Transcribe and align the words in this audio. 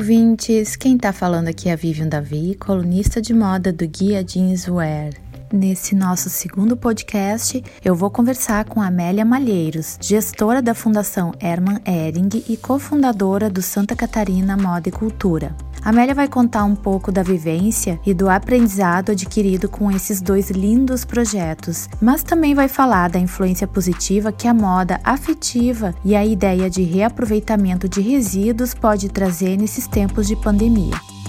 ouvintes! 0.00 0.76
Quem 0.76 0.96
tá 0.96 1.12
falando 1.12 1.48
aqui 1.48 1.68
é 1.68 1.74
a 1.74 1.76
Vivian 1.76 2.08
Davi, 2.08 2.56
colunista 2.58 3.20
de 3.20 3.34
moda 3.34 3.70
do 3.70 3.86
Guia 3.86 4.24
Jeanswear. 4.26 5.10
Nesse 5.52 5.94
nosso 5.94 6.30
segundo 6.30 6.74
podcast, 6.74 7.62
eu 7.84 7.94
vou 7.94 8.10
conversar 8.10 8.64
com 8.64 8.80
Amélia 8.80 9.26
Malheiros, 9.26 9.98
gestora 10.00 10.62
da 10.62 10.72
Fundação 10.72 11.34
Hermann 11.38 11.80
Ehring 11.84 12.42
e 12.48 12.56
cofundadora 12.56 13.50
do 13.50 13.60
Santa 13.60 13.94
Catarina 13.94 14.56
Moda 14.56 14.88
e 14.88 14.92
Cultura. 14.92 15.54
Amélia 15.84 16.14
vai 16.14 16.28
contar 16.28 16.64
um 16.64 16.74
pouco 16.74 17.10
da 17.10 17.22
vivência 17.22 17.98
e 18.04 18.12
do 18.12 18.28
aprendizado 18.28 19.12
adquirido 19.12 19.68
com 19.68 19.90
esses 19.90 20.20
dois 20.20 20.50
lindos 20.50 21.04
projetos, 21.04 21.88
mas 22.00 22.22
também 22.22 22.54
vai 22.54 22.68
falar 22.68 23.08
da 23.08 23.18
influência 23.18 23.66
positiva 23.66 24.30
que 24.30 24.46
a 24.46 24.54
moda 24.54 25.00
afetiva 25.02 25.94
e 26.04 26.14
a 26.14 26.24
ideia 26.24 26.68
de 26.68 26.82
reaproveitamento 26.82 27.88
de 27.88 28.00
resíduos 28.00 28.74
pode 28.74 29.08
trazer 29.08 29.56
nesses 29.56 29.86
tempos 29.86 30.26
de 30.26 30.36
pandemia. 30.36 31.19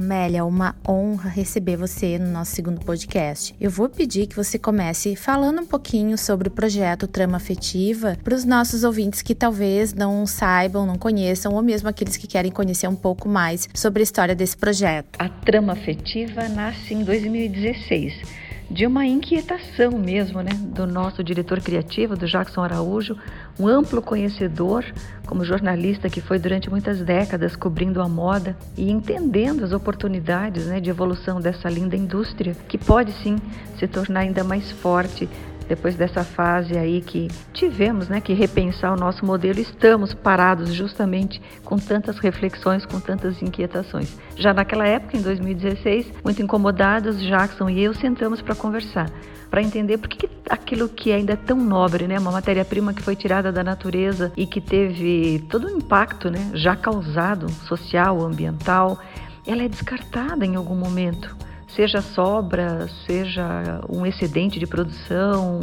Amélia, 0.00 0.44
uma 0.44 0.74
honra 0.88 1.28
receber 1.28 1.76
você 1.76 2.18
no 2.18 2.30
nosso 2.30 2.54
segundo 2.54 2.80
podcast. 2.80 3.54
Eu 3.60 3.70
vou 3.70 3.88
pedir 3.88 4.26
que 4.26 4.34
você 4.34 4.58
comece 4.58 5.14
falando 5.14 5.60
um 5.60 5.66
pouquinho 5.66 6.16
sobre 6.16 6.48
o 6.48 6.50
projeto 6.50 7.06
Trama 7.06 7.36
Afetiva 7.36 8.16
para 8.24 8.34
os 8.34 8.44
nossos 8.44 8.82
ouvintes 8.82 9.22
que 9.22 9.34
talvez 9.34 9.92
não 9.92 10.26
saibam, 10.26 10.86
não 10.86 10.96
conheçam, 10.96 11.54
ou 11.54 11.62
mesmo 11.62 11.88
aqueles 11.88 12.16
que 12.16 12.26
querem 12.26 12.50
conhecer 12.50 12.88
um 12.88 12.96
pouco 12.96 13.28
mais 13.28 13.68
sobre 13.74 14.00
a 14.00 14.04
história 14.04 14.34
desse 14.34 14.56
projeto. 14.56 15.18
A 15.18 15.28
Trama 15.28 15.74
Afetiva 15.74 16.48
nasce 16.48 16.94
em 16.94 17.04
2016 17.04 18.49
de 18.70 18.86
uma 18.86 19.04
inquietação 19.04 19.90
mesmo, 19.98 20.40
né, 20.42 20.52
do 20.54 20.86
nosso 20.86 21.24
diretor 21.24 21.60
criativo, 21.60 22.16
do 22.16 22.26
Jackson 22.26 22.62
Araújo, 22.62 23.16
um 23.58 23.66
amplo 23.66 24.00
conhecedor, 24.00 24.84
como 25.26 25.44
jornalista 25.44 26.08
que 26.08 26.20
foi 26.20 26.38
durante 26.38 26.70
muitas 26.70 27.00
décadas 27.00 27.56
cobrindo 27.56 28.00
a 28.00 28.08
moda 28.08 28.56
e 28.76 28.88
entendendo 28.88 29.64
as 29.64 29.72
oportunidades, 29.72 30.66
né, 30.66 30.78
de 30.78 30.88
evolução 30.88 31.40
dessa 31.40 31.68
linda 31.68 31.96
indústria, 31.96 32.56
que 32.68 32.78
pode 32.78 33.10
sim 33.12 33.36
se 33.76 33.88
tornar 33.88 34.20
ainda 34.20 34.44
mais 34.44 34.70
forte 34.70 35.28
depois 35.70 35.94
dessa 35.94 36.24
fase 36.24 36.76
aí 36.76 37.00
que 37.00 37.28
tivemos 37.52 38.08
né, 38.08 38.20
que 38.20 38.34
repensar 38.34 38.92
o 38.92 38.96
nosso 38.96 39.24
modelo, 39.24 39.60
estamos 39.60 40.12
parados 40.12 40.74
justamente 40.74 41.40
com 41.64 41.78
tantas 41.78 42.18
reflexões, 42.18 42.84
com 42.84 42.98
tantas 42.98 43.40
inquietações. 43.40 44.18
Já 44.34 44.52
naquela 44.52 44.84
época, 44.84 45.16
em 45.16 45.22
2016, 45.22 46.12
muito 46.24 46.42
incomodados, 46.42 47.22
Jackson 47.22 47.70
e 47.70 47.84
eu 47.84 47.94
sentamos 47.94 48.42
para 48.42 48.56
conversar 48.56 49.08
para 49.48 49.62
entender 49.62 49.98
por 49.98 50.08
que, 50.08 50.28
que, 50.28 50.30
aquilo 50.48 50.88
que 50.88 51.12
ainda 51.12 51.32
é 51.32 51.36
tão 51.36 51.56
nobre, 51.56 52.06
né, 52.06 52.18
uma 52.20 52.30
matéria-prima 52.30 52.94
que 52.94 53.02
foi 53.02 53.16
tirada 53.16 53.50
da 53.50 53.64
natureza 53.64 54.32
e 54.36 54.46
que 54.46 54.60
teve 54.60 55.44
todo 55.50 55.66
o 55.66 55.70
impacto, 55.70 56.30
né, 56.30 56.52
já 56.54 56.76
causado 56.76 57.50
social, 57.66 58.22
ambiental, 58.22 59.00
ela 59.44 59.64
é 59.64 59.68
descartada 59.68 60.46
em 60.46 60.54
algum 60.54 60.76
momento 60.76 61.36
seja 61.74 62.00
sobra, 62.00 62.88
seja 63.06 63.80
um 63.88 64.04
excedente 64.04 64.58
de 64.58 64.66
produção, 64.66 65.60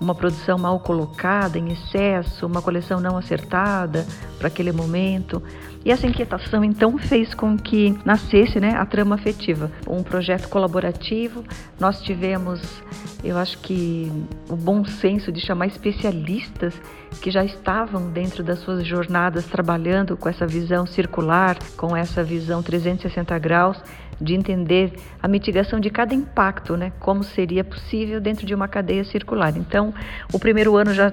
uma 0.00 0.14
produção 0.14 0.58
mal 0.58 0.78
colocada, 0.80 1.58
em 1.58 1.72
excesso, 1.72 2.46
uma 2.46 2.60
coleção 2.60 3.00
não 3.00 3.16
acertada 3.16 4.06
para 4.38 4.48
aquele 4.48 4.72
momento. 4.72 5.42
E 5.84 5.90
essa 5.90 6.06
inquietação 6.06 6.64
então 6.64 6.96
fez 6.96 7.34
com 7.34 7.58
que 7.58 7.96
nascesse 8.04 8.58
né, 8.58 8.70
a 8.70 8.86
trama 8.86 9.16
afetiva, 9.16 9.70
um 9.86 10.02
projeto 10.02 10.48
colaborativo. 10.48 11.44
Nós 11.78 12.00
tivemos, 12.00 12.82
eu 13.22 13.36
acho 13.36 13.58
que, 13.58 14.10
o 14.48 14.56
bom 14.56 14.82
senso 14.84 15.30
de 15.30 15.40
chamar 15.40 15.66
especialistas 15.66 16.74
que 17.20 17.30
já 17.30 17.44
estavam 17.44 18.10
dentro 18.10 18.42
das 18.42 18.60
suas 18.60 18.86
jornadas 18.86 19.44
trabalhando 19.44 20.16
com 20.16 20.28
essa 20.28 20.46
visão 20.46 20.86
circular, 20.86 21.58
com 21.76 21.94
essa 21.94 22.24
visão 22.24 22.62
360 22.62 23.38
graus 23.38 23.78
de 24.20 24.34
entender 24.34 24.92
a 25.22 25.28
mitigação 25.28 25.80
de 25.80 25.90
cada 25.90 26.14
impacto, 26.14 26.76
né? 26.76 26.92
Como 27.00 27.22
seria 27.22 27.64
possível 27.64 28.20
dentro 28.20 28.46
de 28.46 28.54
uma 28.54 28.68
cadeia 28.68 29.04
circular. 29.04 29.56
Então, 29.56 29.92
o 30.32 30.38
primeiro 30.38 30.76
ano 30.76 30.94
já 30.94 31.10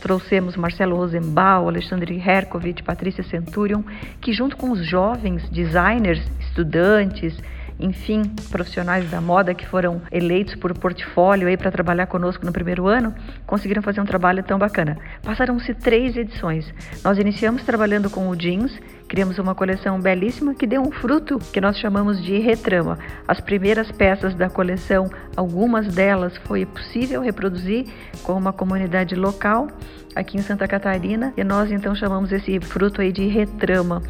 trouxemos 0.00 0.56
Marcelo 0.56 0.96
Rosenbaum, 0.96 1.68
Alexandre 1.68 2.16
Herkovich, 2.16 2.82
Patrícia 2.82 3.24
Centurion, 3.24 3.82
que 4.20 4.32
junto 4.32 4.56
com 4.56 4.70
os 4.70 4.86
jovens 4.86 5.48
designers, 5.50 6.22
estudantes, 6.40 7.36
enfim, 7.78 8.22
profissionais 8.50 9.10
da 9.10 9.20
moda 9.20 9.52
que 9.52 9.66
foram 9.66 10.00
eleitos 10.12 10.54
por 10.54 10.72
portfólio 10.78 11.48
aí 11.48 11.56
para 11.56 11.72
trabalhar 11.72 12.06
conosco 12.06 12.46
no 12.46 12.52
primeiro 12.52 12.86
ano, 12.86 13.12
conseguiram 13.46 13.82
fazer 13.82 14.00
um 14.00 14.04
trabalho 14.04 14.42
tão 14.44 14.58
bacana. 14.58 14.96
Passaram-se 15.24 15.72
três 15.72 16.14
edições. 16.16 16.70
Nós 17.02 17.18
iniciamos 17.18 17.62
trabalhando 17.62 18.10
com 18.10 18.28
o 18.28 18.36
jeans, 18.36 18.78
criamos 19.08 19.38
uma 19.38 19.54
coleção 19.54 19.98
belíssima 19.98 20.54
que 20.54 20.66
deu 20.66 20.82
um 20.82 20.92
fruto 20.92 21.38
que 21.38 21.62
nós 21.62 21.78
chamamos 21.78 22.22
de 22.22 22.38
retrama. 22.38 22.98
As 23.26 23.40
primeiras 23.40 23.90
peças 23.90 24.34
da 24.34 24.50
coleção, 24.50 25.10
algumas 25.34 25.94
delas 25.94 26.36
foi 26.44 26.66
possível 26.66 27.22
reproduzir 27.22 27.86
com 28.22 28.34
uma 28.34 28.52
comunidade 28.52 29.14
local 29.14 29.68
aqui 30.14 30.36
em 30.36 30.42
Santa 30.42 30.68
Catarina 30.68 31.32
e 31.38 31.42
nós 31.42 31.72
então 31.72 31.94
chamamos 31.94 32.30
esse 32.30 32.60
fruto 32.60 33.00
aí 33.00 33.10
de 33.10 33.26
retrama. 33.26 34.02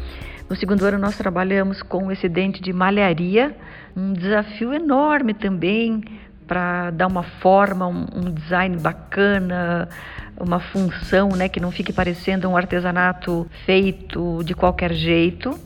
No 0.49 0.55
segundo 0.55 0.83
ano, 0.83 0.99
nós 0.99 1.17
trabalhamos 1.17 1.81
com 1.81 2.07
o 2.07 2.11
excedente 2.11 2.61
de 2.61 2.73
malharia, 2.73 3.55
um 3.95 4.11
desafio 4.13 4.73
enorme 4.73 5.33
também 5.33 6.03
para 6.47 6.91
dar 6.91 7.07
uma 7.07 7.23
forma, 7.23 7.87
um, 7.87 8.05
um, 8.13 8.31
design 8.31 8.77
bacana, 8.77 9.89
uma 10.39 10.59
função 10.59 11.29
né, 11.29 11.49
que 11.49 11.59
não 11.59 11.71
fique 11.71 11.91
parecendo 11.91 12.49
um 12.49 12.57
artesanato 12.57 13.47
feito 13.65 14.43
de 14.43 14.53
qualquer 14.53 14.93
jeito, 14.93 15.57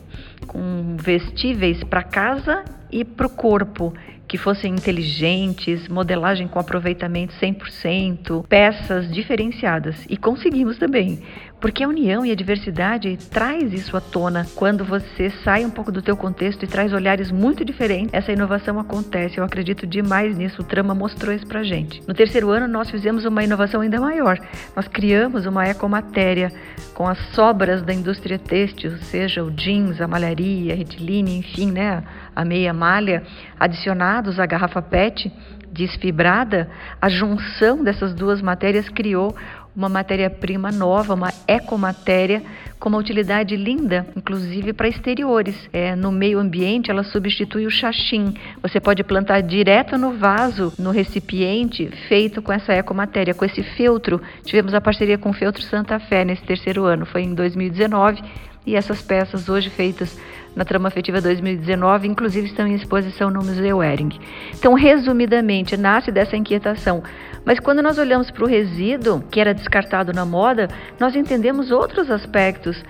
com 0.46 0.96
vestíveis 0.98 1.82
para 1.84 2.02
casa 2.02 2.64
e 2.90 3.04
para 3.04 3.26
o 3.26 3.30
corpo 3.30 3.92
que 4.30 4.38
fossem 4.38 4.72
inteligentes, 4.72 5.88
modelagem 5.88 6.46
com 6.46 6.60
aproveitamento 6.60 7.34
100%, 7.34 8.46
peças 8.46 9.12
diferenciadas. 9.12 10.06
E 10.08 10.16
conseguimos 10.16 10.78
também. 10.78 11.20
Porque 11.60 11.84
a 11.84 11.88
união 11.88 12.24
e 12.24 12.30
a 12.30 12.34
diversidade 12.34 13.18
traz 13.30 13.72
isso 13.72 13.94
à 13.96 14.00
tona 14.00 14.46
quando 14.54 14.82
você 14.82 15.28
sai 15.44 15.64
um 15.64 15.70
pouco 15.70 15.92
do 15.92 16.00
teu 16.00 16.16
contexto 16.16 16.62
e 16.62 16.66
traz 16.66 16.92
olhares 16.92 17.30
muito 17.30 17.64
diferentes. 17.64 18.14
Essa 18.14 18.32
inovação 18.32 18.80
acontece, 18.80 19.36
eu 19.38 19.44
acredito 19.44 19.86
demais 19.86 20.38
nisso. 20.38 20.62
O 20.62 20.64
Trama 20.64 20.94
mostrou 20.94 21.34
isso 21.34 21.46
pra 21.46 21.62
gente. 21.62 22.02
No 22.08 22.14
terceiro 22.14 22.50
ano 22.50 22.66
nós 22.66 22.90
fizemos 22.90 23.26
uma 23.26 23.44
inovação 23.44 23.82
ainda 23.82 24.00
maior. 24.00 24.38
Nós 24.74 24.88
criamos 24.88 25.44
uma 25.44 25.68
ecomatéria 25.68 26.50
com 26.94 27.06
as 27.06 27.18
sobras 27.34 27.82
da 27.82 27.92
indústria 27.92 28.38
têxtil, 28.38 28.96
seja 28.98 29.44
o 29.44 29.50
jeans, 29.50 30.00
a 30.00 30.08
malharia, 30.08 30.72
a 30.72 30.76
retilínea, 30.76 31.36
enfim, 31.36 31.70
né, 31.70 32.02
a 32.34 32.44
meia 32.44 32.72
malha, 32.72 33.22
adicionados 33.58 34.40
à 34.40 34.46
garrafa 34.46 34.80
PET 34.80 35.30
desfibrada, 35.72 36.68
a 37.00 37.08
junção 37.08 37.82
dessas 37.82 38.14
duas 38.14 38.42
matérias 38.42 38.88
criou 38.88 39.34
uma 39.74 39.88
matéria-prima 39.88 40.70
nova, 40.70 41.14
uma 41.14 41.32
ecomatéria 41.46 42.42
com 42.78 42.88
uma 42.88 42.98
utilidade 42.98 43.54
linda, 43.56 44.06
inclusive 44.16 44.72
para 44.72 44.88
exteriores. 44.88 45.54
É, 45.72 45.94
no 45.94 46.10
meio 46.10 46.38
ambiente, 46.38 46.90
ela 46.90 47.04
substitui 47.04 47.66
o 47.66 47.70
xaxim. 47.70 48.34
Você 48.62 48.80
pode 48.80 49.04
plantar 49.04 49.42
direto 49.42 49.98
no 49.98 50.16
vaso, 50.16 50.72
no 50.78 50.90
recipiente, 50.90 51.90
feito 52.08 52.40
com 52.40 52.52
essa 52.52 52.72
ecomatéria, 52.72 53.34
com 53.34 53.44
esse 53.44 53.62
feltro. 53.62 54.20
Tivemos 54.44 54.72
a 54.72 54.80
parceria 54.80 55.18
com 55.18 55.30
o 55.30 55.34
Feltro 55.34 55.62
Santa 55.62 56.00
Fé 56.00 56.24
nesse 56.24 56.42
terceiro 56.42 56.84
ano, 56.84 57.04
foi 57.04 57.22
em 57.22 57.34
2019, 57.34 58.22
e 58.66 58.76
essas 58.76 59.00
peças 59.02 59.48
hoje 59.48 59.70
feitas 59.70 60.18
na 60.54 60.64
Trama 60.64 60.88
Afetiva 60.88 61.20
2019, 61.20 62.08
inclusive 62.08 62.46
estão 62.46 62.66
em 62.66 62.74
exposição 62.74 63.30
no 63.30 63.42
Museu 63.42 63.82
Ering. 63.82 64.10
Então, 64.52 64.74
resumidamente, 64.74 65.76
nasce 65.76 66.10
dessa 66.10 66.36
inquietação. 66.36 67.02
Mas 67.44 67.58
quando 67.60 67.82
nós 67.82 67.98
olhamos 67.98 68.30
para 68.30 68.44
o 68.44 68.48
resíduo 68.48 69.22
que 69.30 69.40
era 69.40 69.54
descartado 69.54 70.12
na 70.12 70.24
moda, 70.24 70.68
nós 70.98 71.14
entendemos 71.14 71.70
outros 71.70 72.10
aspectos 72.10 72.82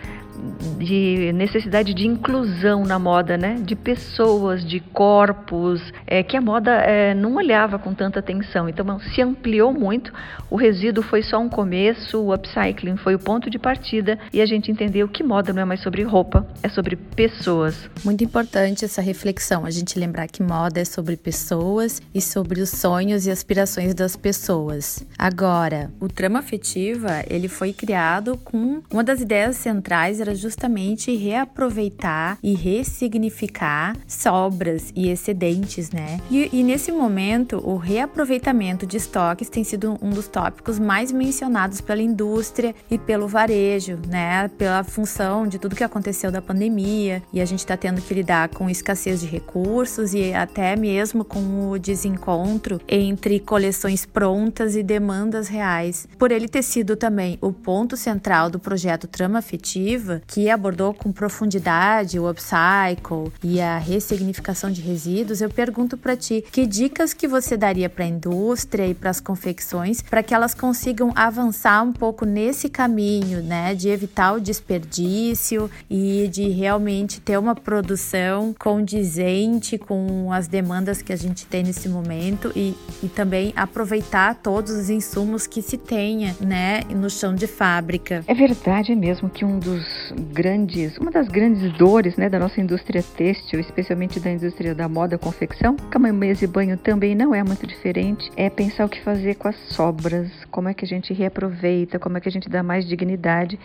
de 0.78 1.32
necessidade 1.32 1.94
de 1.94 2.06
inclusão 2.06 2.84
na 2.84 2.98
moda, 2.98 3.37
né? 3.37 3.56
De 3.62 3.76
pessoas, 3.76 4.64
de 4.64 4.81
corpos, 4.81 5.81
é, 6.06 6.22
que 6.22 6.37
a 6.37 6.40
moda 6.40 6.70
é, 6.70 7.14
não 7.14 7.34
olhava 7.34 7.78
com 7.78 7.94
tanta 7.94 8.19
atenção. 8.19 8.69
Então 8.69 8.98
se 9.00 9.22
ampliou 9.22 9.72
muito. 9.72 10.12
O 10.50 10.56
resíduo 10.56 11.02
foi 11.02 11.22
só 11.22 11.38
um 11.38 11.48
começo, 11.48 12.19
o 12.19 12.34
upcycling 12.34 12.96
foi 12.96 13.14
o 13.14 13.19
ponto 13.19 13.48
de 13.48 13.58
partida 13.58 14.19
e 14.32 14.40
a 14.40 14.46
gente 14.46 14.70
entendeu 14.70 15.08
que 15.08 15.22
moda 15.22 15.52
não 15.52 15.62
é 15.62 15.64
mais 15.64 15.81
sobre 15.81 16.02
roupa, 16.02 16.46
é 16.62 16.69
sobre 16.69 16.96
pessoas. 16.96 17.88
Muito 18.04 18.25
importante 18.25 18.84
essa 18.84 19.00
reflexão, 19.00 19.64
a 19.64 19.70
gente 19.70 19.98
lembrar 19.98 20.26
que 20.26 20.42
moda 20.42 20.81
é 20.81 20.84
sobre 20.84 21.16
pessoas 21.16 22.02
e 22.14 22.20
sobre 22.20 22.60
os 22.60 22.70
sonhos 22.70 23.26
e 23.26 23.31
aspirações 23.31 23.94
das 23.94 24.16
pessoas. 24.16 25.06
Agora, 25.19 25.90
o 26.00 26.08
trama 26.08 26.38
afetiva, 26.38 27.22
ele 27.28 27.48
foi 27.48 27.72
criado 27.72 28.37
com 28.38 28.82
uma 28.90 29.04
das 29.04 29.20
ideias 29.20 29.56
centrais 29.56 30.20
era 30.20 30.30
era 30.31 30.35
justamente 30.35 31.15
reaproveitar 31.17 32.38
e 32.43 32.55
ressignificar 32.55 33.97
sobras 34.06 34.93
e 34.94 35.09
excedentes, 35.09 35.91
né? 35.91 36.21
E, 36.31 36.49
e 36.53 36.62
nesse 36.62 36.93
momento, 36.93 37.61
o 37.65 37.77
reaproveitamento 37.77 38.87
de 38.87 38.97
estoques 38.97 39.49
tem 39.49 39.65
sido 39.65 39.99
um 40.00 40.11
dos 40.11 40.29
tópicos 40.29 40.79
mais 40.79 41.11
mencionados 41.11 41.81
pela 41.81 42.00
indústria 42.00 42.75
e 42.88 42.97
pelo 42.97 43.27
varejo, 43.27 43.99
né? 44.06 44.49
Pela 44.56 44.85
função 44.85 45.49
de 45.49 45.59
tudo 45.59 45.75
que 45.75 45.85
aconteceu 45.85 46.31
da 46.31 46.41
pandemia 46.41 47.23
e 47.33 47.41
a 47.41 47.44
gente 47.44 47.61
está 47.61 47.76
tendo 47.76 48.00
que 48.00 48.15
lidar 48.15 48.50
com 48.50 48.71
escassez 48.71 49.21
de 49.21 49.26
recursos 49.26 50.15
e 50.15 50.33
até 50.33 50.76
mesmo 50.76 51.25
com 51.25 51.71
o 51.71 51.79
desencontro 51.79 52.81
entre 52.88 53.41
coleções 53.41 54.06
prontas 54.06 54.76
e 54.76 54.83
demandas 54.83 55.49
reais. 55.49 56.06
Por 56.17 56.31
ele 56.31 56.47
ter 56.47 56.62
sido 56.62 56.94
também 56.94 57.37
o 57.41 57.53
ponto 57.53 57.97
central 57.97 58.49
do 58.49 58.61
projeto 58.61 59.09
Trama 59.09 59.41
Afetiva, 59.41 60.19
que 60.26 60.50
abordou 60.50 60.94
com 60.94 61.12
profundidade 61.12 62.19
o 62.19 62.28
upcycle 62.28 63.32
e 63.43 63.61
a 63.61 63.78
ressignificação 63.78 64.70
de 64.70 64.81
resíduos, 64.81 65.40
eu 65.40 65.50
pergunto 65.50 65.96
para 65.96 66.17
ti 66.17 66.44
que 66.50 66.67
dicas 66.67 67.12
que 67.12 67.26
você 67.26 67.56
daria 67.56 67.88
para 67.88 68.05
a 68.05 68.08
indústria 68.08 68.87
e 68.87 68.94
para 68.94 69.11
as 69.11 69.20
confecções 69.20 70.02
para 70.02 70.22
que 70.22 70.34
elas 70.34 70.55
consigam 70.55 71.12
avançar 71.14 71.82
um 71.82 71.93
pouco 71.93 72.25
nesse 72.25 72.69
caminho, 72.69 73.43
né, 73.43 73.75
de 73.75 73.88
evitar 73.88 74.32
o 74.32 74.40
desperdício 74.40 75.70
e 75.88 76.28
de 76.28 76.49
realmente 76.49 77.20
ter 77.20 77.38
uma 77.38 77.55
produção 77.55 78.55
condizente 78.58 79.78
com 79.78 80.32
as 80.32 80.46
demandas 80.46 81.02
que 81.02 81.12
a 81.12 81.16
gente 81.16 81.46
tem 81.46 81.62
nesse 81.62 81.88
momento 81.88 82.52
e, 82.55 82.75
e 83.02 83.08
também 83.08 83.52
aproveitar 83.56 84.34
todos 84.37 84.73
os 84.73 84.90
insumos 84.90 85.46
que 85.46 85.62
se 85.62 85.76
tenha, 85.76 86.37
né, 86.40 86.81
no 86.90 87.08
chão 87.08 87.34
de 87.34 87.46
fábrica. 87.46 88.25
É 88.26 88.34
verdade 88.34 88.94
mesmo 88.94 89.28
que 89.28 89.44
um 89.44 89.58
dos 89.58 90.10
grandes, 90.11 90.97
uma 90.99 91.11
das 91.11 91.29
grandes 91.29 91.73
dores, 91.73 92.17
né, 92.17 92.29
da 92.29 92.39
nossa 92.39 92.61
indústria 92.61 93.03
têxtil, 93.03 93.61
especialmente 93.61 94.21
da 94.21 94.31
indústria 94.31 94.75
da 94.75 94.89
moda 94.89 95.19
confecção, 95.19 95.77
cama, 95.91 96.12
mesa 96.12 96.45
e 96.45 96.49
banho 96.49 96.77
também 96.77 97.15
não 97.15 97.35
é 97.35 97.43
muito 97.43 97.67
diferente, 97.67 98.31
é 98.37 98.49
pensar 98.51 98.85
o 98.85 98.89
que 98.89 99.01
fazer 99.03 99.37
com 99.37 99.49
as 99.49 99.57
sobras, 99.71 100.31
como 100.51 100.69
é 100.69 100.75
que 100.75 100.85
a 100.85 100.89
gente 100.89 101.12
reaproveita, 101.12 101.99
como 101.99 102.19
é 102.19 102.21
que 102.21 102.29
a 102.29 102.33
gente 102.33 102.49
dá 102.49 102.62
mais 102.62 102.87
dignidade 102.87 103.59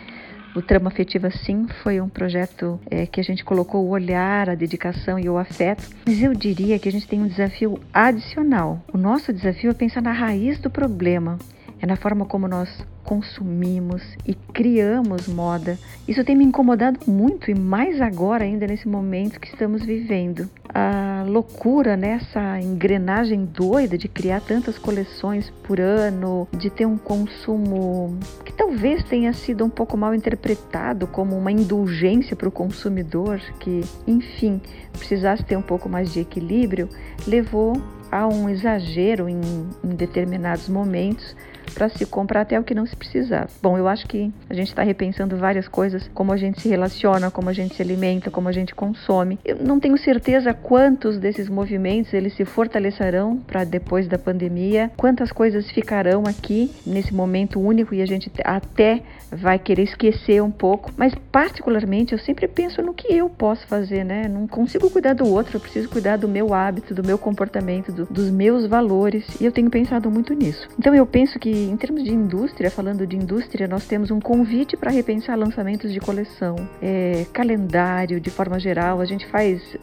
o 0.56 0.62
Trama 0.62 0.88
Afetiva, 0.88 1.30
sim, 1.30 1.66
foi 1.82 2.00
um 2.00 2.08
projeto 2.08 2.80
é, 2.90 3.04
que 3.04 3.20
a 3.20 3.22
gente 3.22 3.44
colocou 3.44 3.84
o 3.84 3.90
olhar, 3.90 4.48
a 4.48 4.54
dedicação 4.54 5.18
e 5.18 5.28
o 5.28 5.36
afeto. 5.36 5.86
Mas 6.06 6.22
eu 6.22 6.32
diria 6.32 6.78
que 6.78 6.88
a 6.88 6.92
gente 6.92 7.06
tem 7.06 7.20
um 7.20 7.28
desafio 7.28 7.78
adicional. 7.92 8.82
O 8.90 8.96
nosso 8.96 9.34
desafio 9.34 9.70
é 9.70 9.74
pensar 9.74 10.00
na 10.00 10.12
raiz 10.12 10.58
do 10.58 10.70
problema. 10.70 11.38
É 11.80 11.86
na 11.86 11.96
forma 11.96 12.24
como 12.24 12.48
nós 12.48 12.84
consumimos 13.04 14.02
e 14.26 14.34
criamos 14.34 15.28
moda. 15.28 15.78
Isso 16.08 16.24
tem 16.24 16.34
me 16.34 16.44
incomodado 16.44 16.98
muito 17.06 17.50
e 17.50 17.54
mais 17.54 18.00
agora 18.00 18.44
ainda 18.44 18.66
nesse 18.66 18.88
momento 18.88 19.38
que 19.38 19.48
estamos 19.48 19.84
vivendo. 19.84 20.50
A 20.74 21.24
loucura 21.26 21.96
nessa 21.96 22.60
engrenagem 22.60 23.44
doida 23.44 23.96
de 23.96 24.08
criar 24.08 24.40
tantas 24.40 24.76
coleções 24.76 25.50
por 25.62 25.80
ano, 25.80 26.48
de 26.52 26.68
ter 26.68 26.86
um 26.86 26.98
consumo 26.98 28.18
que 28.44 28.52
talvez 28.52 29.04
tenha 29.04 29.32
sido 29.32 29.64
um 29.64 29.70
pouco 29.70 29.96
mal 29.96 30.14
interpretado 30.14 31.06
como 31.06 31.36
uma 31.38 31.52
indulgência 31.52 32.34
para 32.34 32.48
o 32.48 32.52
consumidor, 32.52 33.40
que, 33.60 33.82
enfim, 34.06 34.60
precisasse 34.92 35.44
ter 35.44 35.56
um 35.56 35.62
pouco 35.62 35.88
mais 35.88 36.12
de 36.12 36.20
equilíbrio, 36.20 36.88
levou 37.26 37.80
a 38.10 38.26
um 38.26 38.48
exagero 38.48 39.28
em, 39.28 39.40
em 39.84 39.94
determinados 39.94 40.68
momentos 40.68 41.34
para 41.76 41.90
se 41.90 42.06
comprar 42.06 42.40
até 42.40 42.58
o 42.58 42.64
que 42.64 42.74
não 42.74 42.86
se 42.86 42.96
precisava. 42.96 43.48
Bom, 43.62 43.76
eu 43.76 43.86
acho 43.86 44.08
que 44.08 44.32
a 44.48 44.54
gente 44.54 44.68
está 44.68 44.82
repensando 44.82 45.36
várias 45.36 45.68
coisas, 45.68 46.08
como 46.14 46.32
a 46.32 46.36
gente 46.38 46.62
se 46.62 46.70
relaciona, 46.70 47.30
como 47.30 47.50
a 47.50 47.52
gente 47.52 47.74
se 47.74 47.82
alimenta, 47.82 48.30
como 48.30 48.48
a 48.48 48.52
gente 48.52 48.74
consome. 48.74 49.38
Eu 49.44 49.56
não 49.56 49.78
tenho 49.78 49.98
certeza 49.98 50.54
quantos 50.54 51.18
desses 51.18 51.50
movimentos 51.50 52.14
eles 52.14 52.34
se 52.34 52.46
fortalecerão 52.46 53.36
para 53.36 53.62
depois 53.62 54.08
da 54.08 54.18
pandemia, 54.18 54.90
quantas 54.96 55.30
coisas 55.30 55.70
ficarão 55.70 56.24
aqui 56.26 56.70
nesse 56.86 57.12
momento 57.12 57.60
único 57.60 57.94
e 57.94 58.00
a 58.00 58.06
gente 58.06 58.32
até 58.42 59.02
vai 59.30 59.58
querer 59.58 59.82
esquecer 59.82 60.42
um 60.42 60.50
pouco, 60.50 60.90
mas 60.96 61.14
particularmente 61.30 62.14
eu 62.14 62.18
sempre 62.18 62.48
penso 62.48 62.80
no 62.80 62.94
que 62.94 63.12
eu 63.12 63.28
posso 63.28 63.66
fazer, 63.66 64.02
né? 64.02 64.28
Não 64.28 64.46
consigo 64.46 64.88
cuidar 64.88 65.12
do 65.12 65.26
outro, 65.26 65.56
eu 65.56 65.60
preciso 65.60 65.90
cuidar 65.90 66.16
do 66.16 66.28
meu 66.28 66.54
hábito, 66.54 66.94
do 66.94 67.04
meu 67.04 67.18
comportamento, 67.18 67.92
do, 67.92 68.06
dos 68.06 68.30
meus 68.30 68.66
valores 68.66 69.24
e 69.40 69.44
eu 69.44 69.52
tenho 69.52 69.68
pensado 69.68 70.10
muito 70.10 70.32
nisso. 70.32 70.68
Então 70.78 70.94
eu 70.94 71.04
penso 71.04 71.38
que 71.38 71.65
em 71.66 71.76
termos 71.76 72.02
de 72.04 72.12
indústria, 72.12 72.70
falando 72.70 73.06
de 73.06 73.16
indústria, 73.16 73.66
nós 73.66 73.86
temos 73.86 74.10
um 74.10 74.20
convite 74.20 74.76
para 74.76 74.90
repensar 74.90 75.36
lançamentos 75.36 75.92
de 75.92 76.00
coleção, 76.00 76.56
é, 76.80 77.26
calendário 77.32 78.20
de 78.20 78.30
forma 78.30 78.58
geral. 78.58 79.00
A 79.00 79.04
gente 79.04 79.26
faz 79.26 79.76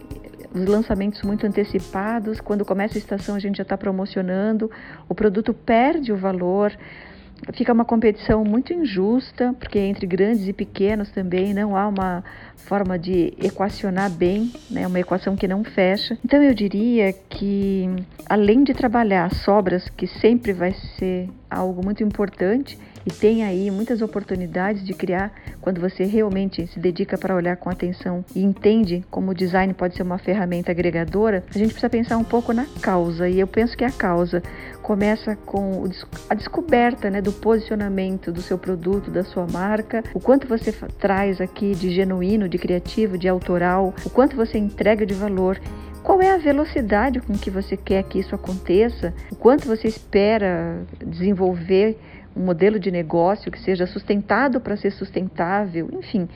os 0.53 0.65
lançamentos 0.65 1.21
muito 1.23 1.45
antecipados. 1.45 2.39
Quando 2.39 2.63
começa 2.63 2.97
a 2.97 2.99
estação, 2.99 3.35
a 3.35 3.39
gente 3.39 3.57
já 3.57 3.63
está 3.63 3.77
promocionando, 3.77 4.69
o 5.09 5.15
produto 5.15 5.53
perde 5.53 6.11
o 6.11 6.17
valor 6.17 6.71
fica 7.51 7.73
uma 7.73 7.83
competição 7.83 8.45
muito 8.45 8.71
injusta, 8.71 9.53
porque 9.59 9.79
entre 9.79 10.07
grandes 10.07 10.47
e 10.47 10.53
pequenos 10.53 11.11
também 11.11 11.53
não 11.53 11.75
há 11.75 11.87
uma 11.87 12.23
forma 12.57 12.97
de 12.97 13.33
equacionar 13.41 14.09
bem, 14.09 14.51
né, 14.69 14.87
uma 14.87 14.99
equação 14.99 15.35
que 15.35 15.47
não 15.47 15.63
fecha. 15.63 16.17
Então 16.23 16.41
eu 16.41 16.53
diria 16.53 17.13
que 17.13 17.89
além 18.27 18.63
de 18.63 18.73
trabalhar 18.73 19.33
sobras, 19.33 19.89
que 19.89 20.07
sempre 20.07 20.53
vai 20.53 20.73
ser 20.97 21.29
algo 21.49 21.83
muito 21.83 22.03
importante, 22.03 22.77
e 23.05 23.11
tem 23.11 23.43
aí 23.43 23.69
muitas 23.69 24.01
oportunidades 24.01 24.83
de 24.85 24.93
criar 24.93 25.33
quando 25.59 25.81
você 25.81 26.05
realmente 26.05 26.65
se 26.67 26.79
dedica 26.79 27.17
para 27.17 27.35
olhar 27.35 27.57
com 27.57 27.69
atenção 27.69 28.23
e 28.33 28.41
entende 28.41 29.03
como 29.11 29.31
o 29.31 29.33
design 29.33 29.73
pode 29.73 29.95
ser 29.95 30.03
uma 30.03 30.17
ferramenta 30.17 30.71
agregadora, 30.71 31.43
a 31.53 31.57
gente 31.57 31.71
precisa 31.71 31.89
pensar 31.89 32.17
um 32.17 32.23
pouco 32.23 32.53
na 32.53 32.65
causa. 32.81 33.27
E 33.27 33.39
eu 33.39 33.47
penso 33.47 33.75
que 33.75 33.83
a 33.83 33.91
causa 33.91 34.41
começa 34.81 35.35
com 35.35 35.83
a 36.29 36.33
descoberta 36.35 37.09
né, 37.09 37.21
do 37.21 37.31
posicionamento 37.31 38.31
do 38.31 38.41
seu 38.41 38.57
produto, 38.57 39.11
da 39.11 39.23
sua 39.23 39.45
marca, 39.47 40.03
o 40.13 40.19
quanto 40.19 40.47
você 40.47 40.71
traz 40.99 41.41
aqui 41.41 41.75
de 41.75 41.89
genuíno, 41.89 42.42
de 42.47 42.57
criativo, 42.57 43.17
de 43.17 43.27
autoral, 43.27 43.93
o 44.05 44.09
quanto 44.09 44.35
você 44.35 44.57
entrega 44.57 45.05
de 45.05 45.13
valor 45.13 45.59
qual 46.03 46.21
é 46.21 46.31
a 46.31 46.37
velocidade 46.37 47.21
com 47.21 47.33
que 47.33 47.49
você 47.49 47.77
quer 47.77 48.03
que 48.03 48.19
isso 48.19 48.35
aconteça? 48.35 49.13
O 49.31 49.37
quanto 49.37 49.65
você 49.65 49.87
espera 49.87 50.83
desenvolver 50.99 51.97
um 52.35 52.43
modelo 52.43 52.79
de 52.79 52.91
negócio 52.91 53.51
que 53.51 53.59
seja 53.59 53.85
sustentado 53.85 54.59
para 54.59 54.77
ser 54.77 54.91
sustentável, 54.91 55.89
enfim. 55.93 56.27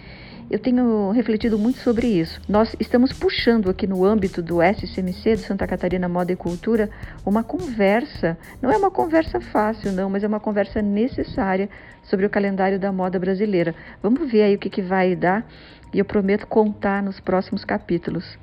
Eu 0.49 0.59
tenho 0.59 1.11
refletido 1.11 1.59
muito 1.59 1.79
sobre 1.79 2.07
isso. 2.07 2.39
Nós 2.47 2.73
estamos 2.79 3.11
puxando 3.11 3.69
aqui 3.69 3.85
no 3.85 4.05
âmbito 4.05 4.41
do 4.41 4.61
SCMC, 4.61 5.35
do 5.35 5.41
Santa 5.41 5.67
Catarina 5.67 6.07
Moda 6.07 6.31
e 6.31 6.37
Cultura, 6.37 6.89
uma 7.25 7.43
conversa. 7.43 8.37
Não 8.61 8.71
é 8.71 8.77
uma 8.77 8.89
conversa 8.89 9.41
fácil, 9.41 9.91
não, 9.91 10.09
mas 10.09 10.23
é 10.23 10.27
uma 10.27 10.39
conversa 10.39 10.81
necessária 10.81 11.69
sobre 12.01 12.25
o 12.25 12.29
calendário 12.29 12.79
da 12.79 12.93
moda 12.93 13.19
brasileira. 13.19 13.75
Vamos 14.01 14.31
ver 14.31 14.43
aí 14.43 14.55
o 14.55 14.59
que, 14.59 14.69
que 14.69 14.81
vai 14.81 15.17
dar 15.17 15.45
e 15.93 15.99
eu 15.99 16.05
prometo 16.05 16.47
contar 16.47 17.03
nos 17.03 17.19
próximos 17.19 17.65
capítulos. 17.65 18.39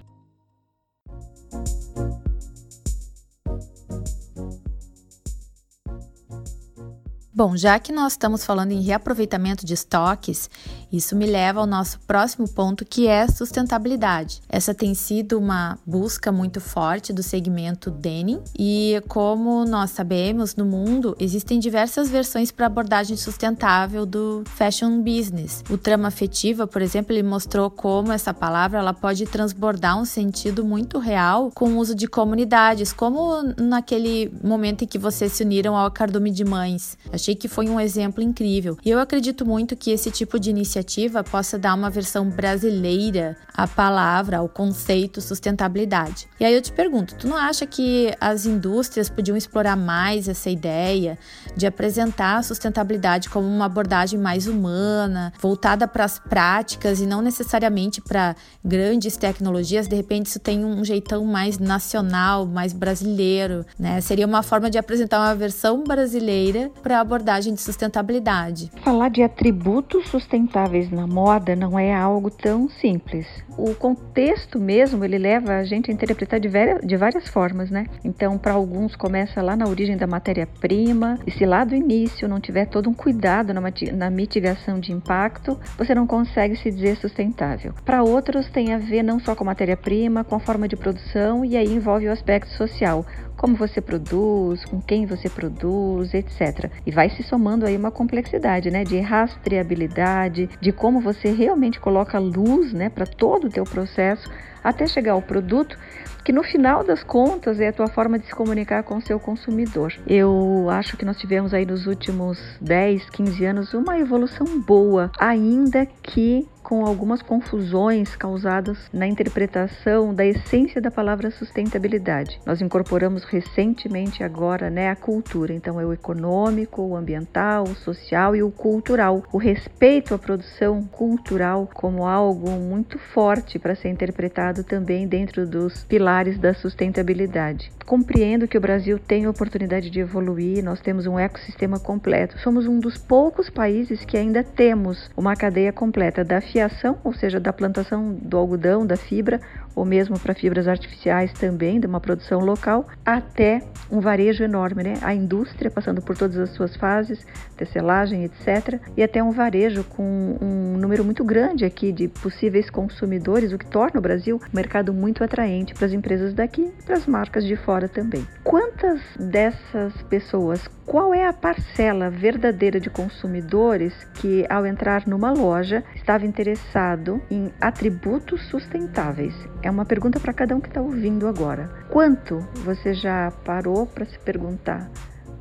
Bom, 7.36 7.56
já 7.56 7.80
que 7.80 7.90
nós 7.90 8.12
estamos 8.12 8.44
falando 8.44 8.70
em 8.70 8.80
reaproveitamento 8.80 9.66
de 9.66 9.74
estoques, 9.74 10.48
isso 10.96 11.16
me 11.16 11.26
leva 11.26 11.60
ao 11.60 11.66
nosso 11.66 11.98
próximo 12.06 12.48
ponto, 12.48 12.84
que 12.84 13.06
é 13.08 13.26
sustentabilidade. 13.26 14.40
Essa 14.48 14.72
tem 14.72 14.94
sido 14.94 15.38
uma 15.38 15.78
busca 15.84 16.30
muito 16.30 16.60
forte 16.60 17.12
do 17.12 17.22
segmento 17.22 17.90
denim 17.90 18.40
e, 18.58 19.02
como 19.08 19.64
nós 19.64 19.90
sabemos, 19.90 20.54
no 20.56 20.64
mundo 20.64 21.16
existem 21.18 21.58
diversas 21.58 22.08
versões 22.08 22.50
para 22.50 22.66
abordagem 22.66 23.16
sustentável 23.16 24.06
do 24.06 24.44
fashion 24.46 25.02
business. 25.02 25.62
O 25.68 25.76
trama 25.76 26.08
afetiva, 26.08 26.66
por 26.66 26.80
exemplo, 26.80 27.12
ele 27.12 27.22
mostrou 27.22 27.70
como 27.70 28.12
essa 28.12 28.32
palavra 28.32 28.78
ela 28.78 28.94
pode 28.94 29.26
transbordar 29.26 29.98
um 29.98 30.04
sentido 30.04 30.64
muito 30.64 30.98
real 30.98 31.50
com 31.54 31.70
o 31.70 31.78
uso 31.78 31.94
de 31.94 32.06
comunidades, 32.06 32.92
como 32.92 33.42
naquele 33.58 34.32
momento 34.42 34.84
em 34.84 34.86
que 34.86 34.98
vocês 34.98 35.32
se 35.32 35.42
uniram 35.42 35.76
ao 35.76 35.90
cardume 35.90 36.30
de 36.30 36.44
mães. 36.44 36.96
Achei 37.12 37.34
que 37.34 37.48
foi 37.48 37.68
um 37.68 37.80
exemplo 37.80 38.22
incrível. 38.22 38.78
E 38.84 38.90
eu 38.90 38.98
acredito 38.98 39.44
muito 39.44 39.76
que 39.76 39.90
esse 39.90 40.10
tipo 40.10 40.38
de 40.38 40.50
iniciativa 40.50 40.83
possa 41.30 41.58
dar 41.58 41.74
uma 41.74 41.90
versão 41.90 42.28
brasileira 42.28 43.36
à 43.56 43.66
palavra, 43.68 44.38
ao 44.38 44.48
conceito 44.48 45.20
sustentabilidade. 45.20 46.26
E 46.40 46.44
aí 46.44 46.54
eu 46.54 46.60
te 46.60 46.72
pergunto, 46.72 47.14
tu 47.14 47.28
não 47.28 47.36
acha 47.36 47.66
que 47.66 48.12
as 48.20 48.46
indústrias 48.46 49.08
podiam 49.08 49.36
explorar 49.36 49.76
mais 49.76 50.28
essa 50.28 50.50
ideia 50.50 51.16
de 51.56 51.66
apresentar 51.66 52.38
a 52.38 52.42
sustentabilidade 52.42 53.30
como 53.30 53.46
uma 53.46 53.66
abordagem 53.66 54.18
mais 54.18 54.46
humana, 54.46 55.32
voltada 55.40 55.86
para 55.86 56.04
as 56.04 56.18
práticas 56.18 57.00
e 57.00 57.06
não 57.06 57.22
necessariamente 57.22 58.00
para 58.00 58.34
grandes 58.64 59.16
tecnologias? 59.16 59.86
De 59.86 59.94
repente 59.94 60.26
isso 60.26 60.40
tem 60.40 60.64
um 60.64 60.84
jeitão 60.84 61.24
mais 61.24 61.58
nacional, 61.58 62.44
mais 62.46 62.72
brasileiro, 62.72 63.64
né? 63.78 64.00
Seria 64.00 64.26
uma 64.26 64.42
forma 64.42 64.68
de 64.68 64.78
apresentar 64.78 65.20
uma 65.20 65.34
versão 65.34 65.84
brasileira 65.84 66.70
para 66.82 67.00
abordagem 67.00 67.54
de 67.54 67.60
sustentabilidade. 67.60 68.70
Falar 68.82 69.08
de 69.08 69.22
atributos 69.22 70.08
sustentáveis 70.08 70.73
sustentáveis 70.74 70.90
na 70.90 71.06
moda 71.06 71.54
não 71.54 71.78
é 71.78 71.94
algo 71.94 72.30
tão 72.30 72.68
simples. 72.68 73.26
O 73.56 73.74
contexto 73.74 74.58
mesmo, 74.58 75.04
ele 75.04 75.18
leva 75.18 75.56
a 75.56 75.64
gente 75.64 75.90
a 75.90 75.94
interpretar 75.94 76.40
de 76.40 76.48
várias, 76.48 76.80
de 76.84 76.96
várias 76.96 77.28
formas, 77.28 77.70
né? 77.70 77.86
Então, 78.02 78.36
para 78.36 78.52
alguns 78.52 78.96
começa 78.96 79.40
lá 79.40 79.56
na 79.56 79.66
origem 79.66 79.96
da 79.96 80.06
matéria-prima, 80.06 81.18
e 81.26 81.30
se 81.30 81.46
lá 81.46 81.64
do 81.64 81.74
início 81.74 82.28
não 82.28 82.40
tiver 82.40 82.66
todo 82.66 82.90
um 82.90 82.94
cuidado 82.94 83.54
na, 83.54 83.60
na 83.92 84.10
mitigação 84.10 84.80
de 84.80 84.92
impacto, 84.92 85.58
você 85.78 85.94
não 85.94 86.06
consegue 86.06 86.56
se 86.56 86.70
dizer 86.70 86.96
sustentável. 86.96 87.72
Para 87.84 88.02
outros 88.02 88.48
tem 88.50 88.72
a 88.72 88.78
ver 88.78 89.02
não 89.02 89.20
só 89.20 89.34
com 89.34 89.44
matéria-prima, 89.44 90.24
com 90.24 90.34
a 90.34 90.40
forma 90.40 90.66
de 90.66 90.76
produção 90.76 91.44
e 91.44 91.56
aí 91.56 91.72
envolve 91.72 92.08
o 92.08 92.12
aspecto 92.12 92.50
social, 92.50 93.06
como 93.44 93.56
você 93.56 93.78
produz, 93.78 94.64
com 94.64 94.80
quem 94.80 95.04
você 95.04 95.28
produz, 95.28 96.14
etc. 96.14 96.70
E 96.86 96.90
vai 96.90 97.10
se 97.10 97.22
somando 97.22 97.66
aí 97.66 97.76
uma 97.76 97.90
complexidade, 97.90 98.70
né, 98.70 98.84
de 98.84 98.98
rastreabilidade, 99.00 100.48
de 100.58 100.72
como 100.72 100.98
você 100.98 101.30
realmente 101.30 101.78
coloca 101.78 102.18
luz, 102.18 102.72
né, 102.72 102.88
para 102.88 103.04
todo 103.04 103.48
o 103.48 103.50
teu 103.50 103.64
processo 103.64 104.30
até 104.62 104.86
chegar 104.86 105.12
ao 105.12 105.20
produto 105.20 105.76
que 106.24 106.32
no 106.32 106.42
final 106.42 106.82
das 106.82 107.04
contas 107.04 107.60
é 107.60 107.68
a 107.68 107.72
tua 107.72 107.86
forma 107.86 108.18
de 108.18 108.24
se 108.24 108.34
comunicar 108.34 108.82
com 108.82 108.96
o 108.96 109.02
seu 109.02 109.20
consumidor. 109.20 109.92
Eu 110.06 110.68
acho 110.70 110.96
que 110.96 111.04
nós 111.04 111.18
tivemos 111.18 111.52
aí 111.52 111.66
nos 111.66 111.86
últimos 111.86 112.38
10, 112.62 113.10
15 113.10 113.44
anos 113.44 113.74
uma 113.74 113.98
evolução 113.98 114.58
boa, 114.62 115.12
ainda 115.20 115.84
que 115.84 116.48
com 116.64 116.84
algumas 116.86 117.20
confusões 117.20 118.16
causadas 118.16 118.78
na 118.92 119.06
interpretação 119.06 120.14
da 120.14 120.24
essência 120.24 120.80
da 120.80 120.90
palavra 120.90 121.30
sustentabilidade. 121.30 122.40
Nós 122.46 122.62
incorporamos 122.62 123.22
recentemente 123.24 124.24
agora, 124.24 124.70
né, 124.70 124.88
a 124.88 124.96
cultura. 124.96 125.52
Então 125.52 125.78
é 125.78 125.84
o 125.84 125.92
econômico, 125.92 126.80
o 126.80 126.96
ambiental, 126.96 127.64
o 127.64 127.74
social 127.74 128.34
e 128.34 128.42
o 128.42 128.50
cultural. 128.50 129.22
O 129.30 129.36
respeito 129.36 130.14
à 130.14 130.18
produção 130.18 130.82
cultural 130.84 131.68
como 131.72 132.06
algo 132.06 132.50
muito 132.50 132.98
forte 132.98 133.58
para 133.58 133.74
ser 133.74 133.90
interpretado 133.90 134.64
também 134.64 135.06
dentro 135.06 135.46
dos 135.46 135.84
pilares 135.84 136.38
da 136.38 136.54
sustentabilidade. 136.54 137.70
Compreendo 137.84 138.48
que 138.48 138.56
o 138.56 138.60
Brasil 138.60 138.98
tem 138.98 139.26
oportunidade 139.26 139.90
de 139.90 140.00
evoluir, 140.00 140.64
nós 140.64 140.80
temos 140.80 141.06
um 141.06 141.18
ecossistema 141.18 141.78
completo. 141.78 142.38
Somos 142.38 142.66
um 142.66 142.78
dos 142.78 142.96
poucos 142.96 143.50
países 143.50 144.02
que 144.06 144.16
ainda 144.16 144.42
temos 144.42 145.10
uma 145.14 145.36
cadeia 145.36 145.70
completa 145.70 146.24
da 146.24 146.40
fiação, 146.54 146.96
ou 147.02 147.12
seja, 147.12 147.40
da 147.40 147.52
plantação 147.52 148.14
do 148.14 148.36
algodão, 148.36 148.86
da 148.86 148.96
fibra, 148.96 149.40
ou 149.74 149.84
mesmo 149.84 150.18
para 150.18 150.34
fibras 150.34 150.68
artificiais 150.68 151.32
também, 151.32 151.80
de 151.80 151.86
uma 151.86 152.00
produção 152.00 152.40
local, 152.40 152.86
até 153.04 153.62
um 153.90 154.00
varejo 154.00 154.44
enorme, 154.44 154.82
né? 154.82 154.94
A 155.02 155.14
indústria 155.14 155.70
passando 155.70 156.00
por 156.00 156.16
todas 156.16 156.38
as 156.38 156.50
suas 156.50 156.76
fases, 156.76 157.24
tecelagem, 157.56 158.24
etc. 158.24 158.80
E 158.96 159.02
até 159.02 159.22
um 159.22 159.30
varejo 159.30 159.84
com 159.84 160.36
um 160.40 160.76
número 160.78 161.04
muito 161.04 161.24
grande 161.24 161.64
aqui 161.64 161.92
de 161.92 162.08
possíveis 162.08 162.70
consumidores, 162.70 163.52
o 163.52 163.58
que 163.58 163.66
torna 163.66 163.98
o 163.98 164.02
Brasil 164.02 164.40
um 164.52 164.56
mercado 164.56 164.92
muito 164.92 165.22
atraente 165.22 165.74
para 165.74 165.86
as 165.86 165.92
empresas 165.92 166.34
daqui 166.34 166.72
e 166.78 166.82
para 166.82 166.96
as 166.96 167.06
marcas 167.06 167.44
de 167.44 167.56
fora 167.56 167.88
também. 167.88 168.26
Quantas 168.42 169.00
dessas 169.18 169.94
pessoas, 170.08 170.68
qual 170.86 171.14
é 171.14 171.26
a 171.26 171.32
parcela 171.32 172.10
verdadeira 172.10 172.78
de 172.78 172.90
consumidores 172.90 173.92
que, 174.14 174.44
ao 174.48 174.66
entrar 174.66 175.06
numa 175.06 175.32
loja, 175.32 175.82
estava 175.94 176.26
interessado 176.26 177.20
em 177.30 177.50
atributos 177.60 178.42
sustentáveis? 178.48 179.34
É 179.64 179.70
uma 179.70 179.86
pergunta 179.86 180.20
para 180.20 180.34
cada 180.34 180.54
um 180.54 180.60
que 180.60 180.68
está 180.68 180.82
ouvindo 180.82 181.26
agora. 181.26 181.70
Quanto 181.88 182.38
você 182.66 182.92
já 182.92 183.32
parou 183.46 183.86
para 183.86 184.04
se 184.04 184.18
perguntar 184.18 184.90